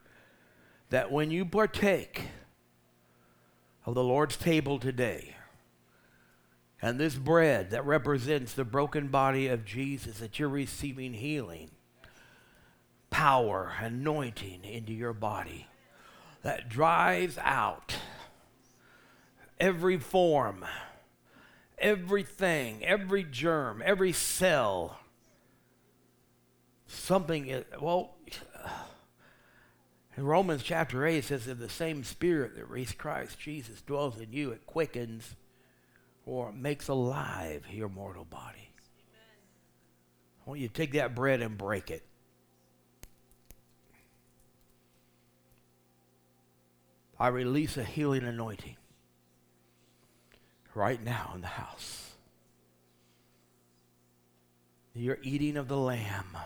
That 0.90 1.10
when 1.10 1.32
you 1.32 1.44
partake, 1.44 2.28
of 3.90 3.94
the 3.94 4.04
Lord's 4.04 4.36
table 4.36 4.78
today. 4.78 5.34
And 6.80 6.98
this 6.98 7.16
bread 7.16 7.70
that 7.70 7.84
represents 7.84 8.54
the 8.54 8.64
broken 8.64 9.08
body 9.08 9.48
of 9.48 9.64
Jesus, 9.64 10.18
that 10.18 10.38
you're 10.38 10.48
receiving 10.48 11.12
healing, 11.12 11.72
power, 13.10 13.74
anointing 13.80 14.64
into 14.64 14.92
your 14.92 15.12
body 15.12 15.66
that 16.42 16.68
drives 16.68 17.36
out 17.38 17.96
every 19.58 19.98
form, 19.98 20.64
everything, 21.76 22.84
every 22.84 23.24
germ, 23.24 23.82
every 23.84 24.12
cell. 24.12 25.00
Something, 26.86 27.64
well, 27.80 28.14
in 30.20 30.26
Romans 30.26 30.62
chapter 30.62 31.06
8, 31.06 31.16
it 31.16 31.24
says 31.24 31.46
that 31.46 31.58
the 31.58 31.70
same 31.70 32.04
spirit 32.04 32.54
that 32.54 32.68
raised 32.68 32.98
Christ 32.98 33.38
Jesus 33.38 33.80
dwells 33.80 34.20
in 34.20 34.34
you. 34.34 34.50
It 34.50 34.66
quickens 34.66 35.34
or 36.26 36.52
makes 36.52 36.88
alive 36.88 37.64
your 37.70 37.88
mortal 37.88 38.26
body. 38.26 38.68
Amen. 38.68 39.38
I 40.44 40.50
want 40.50 40.60
you 40.60 40.68
to 40.68 40.74
take 40.74 40.92
that 40.92 41.14
bread 41.14 41.40
and 41.40 41.56
break 41.56 41.90
it. 41.90 42.02
I 47.18 47.28
release 47.28 47.78
a 47.78 47.84
healing 47.84 48.24
anointing 48.24 48.76
right 50.74 51.02
now 51.02 51.32
in 51.34 51.40
the 51.40 51.46
house. 51.46 52.10
You're 54.92 55.18
eating 55.22 55.56
of 55.56 55.68
the 55.68 55.78
Lamb 55.78 56.36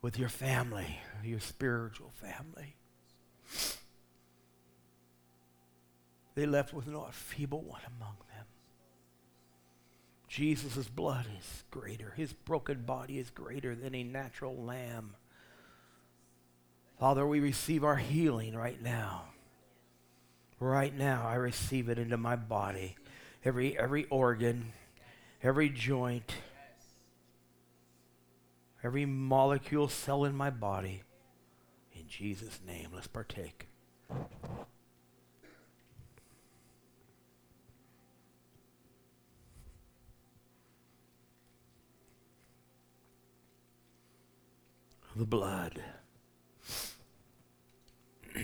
with 0.00 0.18
your 0.18 0.28
family, 0.28 1.00
your 1.24 1.40
spiritual 1.40 2.12
family. 2.14 2.76
They 6.34 6.46
left 6.46 6.72
with 6.72 6.86
not 6.86 7.10
a 7.10 7.12
feeble 7.12 7.62
one 7.62 7.80
among 7.86 8.16
them. 8.34 8.46
Jesus' 10.28 10.88
blood 10.88 11.26
is 11.38 11.64
greater. 11.70 12.12
His 12.16 12.32
broken 12.32 12.82
body 12.82 13.18
is 13.18 13.30
greater 13.30 13.74
than 13.74 13.94
a 13.94 14.04
natural 14.04 14.54
lamb. 14.54 15.16
Father, 17.00 17.26
we 17.26 17.40
receive 17.40 17.82
our 17.82 17.96
healing 17.96 18.54
right 18.54 18.80
now. 18.80 19.24
Right 20.60 20.96
now, 20.96 21.24
I 21.26 21.34
receive 21.36 21.88
it 21.88 21.98
into 21.98 22.16
my 22.16 22.36
body. 22.36 22.96
Every, 23.44 23.78
every 23.78 24.04
organ, 24.06 24.72
every 25.42 25.68
joint, 25.70 26.34
every 28.82 29.06
molecule, 29.06 29.88
cell 29.88 30.24
in 30.24 30.34
my 30.34 30.50
body. 30.50 31.02
In 31.92 32.06
Jesus' 32.06 32.60
name, 32.66 32.90
let's 32.94 33.06
partake. 33.06 33.68
The 45.16 45.26
blood. 45.26 45.82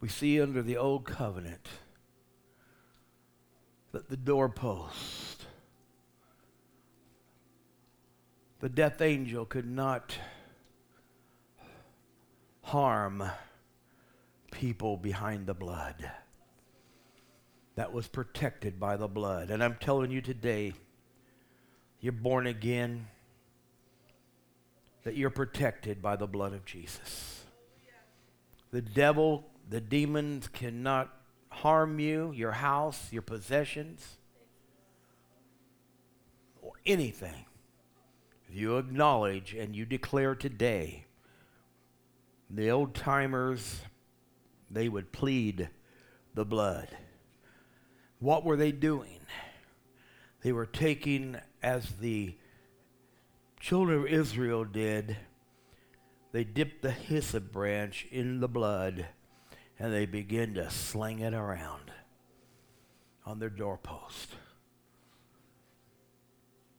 we 0.00 0.08
see 0.08 0.40
under 0.40 0.60
the 0.60 0.76
old 0.76 1.04
covenant 1.04 1.68
that 3.92 4.08
the 4.08 4.16
doorpost 4.16 5.33
the 8.64 8.70
death 8.70 9.02
angel 9.02 9.44
could 9.44 9.70
not 9.70 10.16
harm 12.62 13.22
people 14.52 14.96
behind 14.96 15.46
the 15.46 15.52
blood. 15.52 16.10
That 17.74 17.92
was 17.92 18.08
protected 18.08 18.80
by 18.80 18.96
the 18.96 19.06
blood. 19.06 19.50
And 19.50 19.62
I'm 19.62 19.76
telling 19.78 20.10
you 20.10 20.22
today, 20.22 20.72
you're 22.00 22.14
born 22.14 22.46
again, 22.46 23.06
that 25.02 25.14
you're 25.14 25.28
protected 25.28 26.00
by 26.00 26.16
the 26.16 26.26
blood 26.26 26.54
of 26.54 26.64
Jesus. 26.64 27.44
The 28.70 28.80
devil, 28.80 29.44
the 29.68 29.82
demons 29.82 30.48
cannot 30.48 31.14
harm 31.50 32.00
you, 32.00 32.32
your 32.32 32.52
house, 32.52 33.12
your 33.12 33.20
possessions, 33.20 34.16
or 36.62 36.72
anything 36.86 37.44
you 38.54 38.78
acknowledge 38.78 39.54
and 39.54 39.74
you 39.74 39.84
declare 39.84 40.34
today, 40.34 41.06
the 42.50 42.70
old 42.70 42.94
timers 42.94 43.80
they 44.70 44.88
would 44.88 45.12
plead 45.12 45.68
the 46.34 46.44
blood. 46.44 46.88
What 48.18 48.44
were 48.44 48.56
they 48.56 48.72
doing? 48.72 49.20
They 50.42 50.52
were 50.52 50.66
taking, 50.66 51.36
as 51.62 51.88
the 52.00 52.36
children 53.60 54.00
of 54.00 54.06
Israel 54.06 54.64
did, 54.64 55.16
they 56.32 56.44
dipped 56.44 56.82
the 56.82 56.90
hyssop 56.90 57.52
branch 57.52 58.06
in 58.10 58.40
the 58.40 58.48
blood 58.48 59.06
and 59.78 59.92
they 59.92 60.06
began 60.06 60.54
to 60.54 60.70
sling 60.70 61.20
it 61.20 61.34
around 61.34 61.90
on 63.24 63.38
their 63.38 63.50
doorpost. 63.50 64.34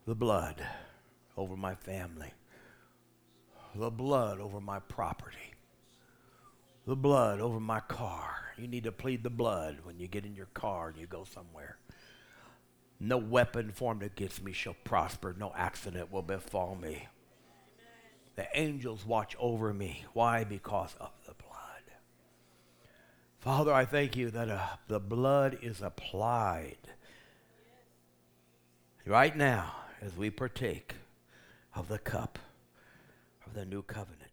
The 0.05 0.15
blood 0.15 0.65
over 1.37 1.55
my 1.55 1.75
family, 1.75 2.33
the 3.75 3.91
blood 3.91 4.39
over 4.39 4.61
my 4.61 4.79
property, 4.79 5.53
the 6.85 6.95
blood 6.95 7.39
over 7.41 7.59
my 7.59 7.79
car. 7.81 8.31
You 8.57 8.67
need 8.67 8.85
to 8.85 8.91
plead 8.91 9.23
the 9.23 9.29
blood 9.29 9.79
when 9.83 9.99
you 9.99 10.07
get 10.07 10.25
in 10.25 10.35
your 10.35 10.47
car 10.47 10.89
and 10.89 10.97
you 10.97 11.07
go 11.07 11.25
somewhere. 11.25 11.77
No 12.99 13.17
weapon 13.17 13.71
formed 13.71 14.03
against 14.03 14.43
me 14.43 14.53
shall 14.53 14.75
prosper, 14.85 15.35
no 15.37 15.51
accident 15.55 16.11
will 16.11 16.21
befall 16.21 16.75
me. 16.75 17.07
The 18.35 18.47
angels 18.53 19.05
watch 19.05 19.35
over 19.39 19.73
me. 19.73 20.05
Why? 20.13 20.43
Because 20.43 20.95
of 20.99 21.11
the 21.25 21.33
blood. 21.33 21.45
Father, 23.39 23.73
I 23.73 23.85
thank 23.85 24.15
you 24.15 24.29
that 24.31 24.49
uh, 24.49 24.59
the 24.87 24.99
blood 24.99 25.59
is 25.61 25.81
applied 25.81 26.77
right 29.05 29.35
now 29.35 29.75
as 30.01 30.15
we 30.17 30.29
partake 30.29 30.95
of 31.75 31.87
the 31.87 31.99
cup 31.99 32.39
of 33.45 33.53
the 33.53 33.65
new 33.65 33.81
covenant. 33.81 34.24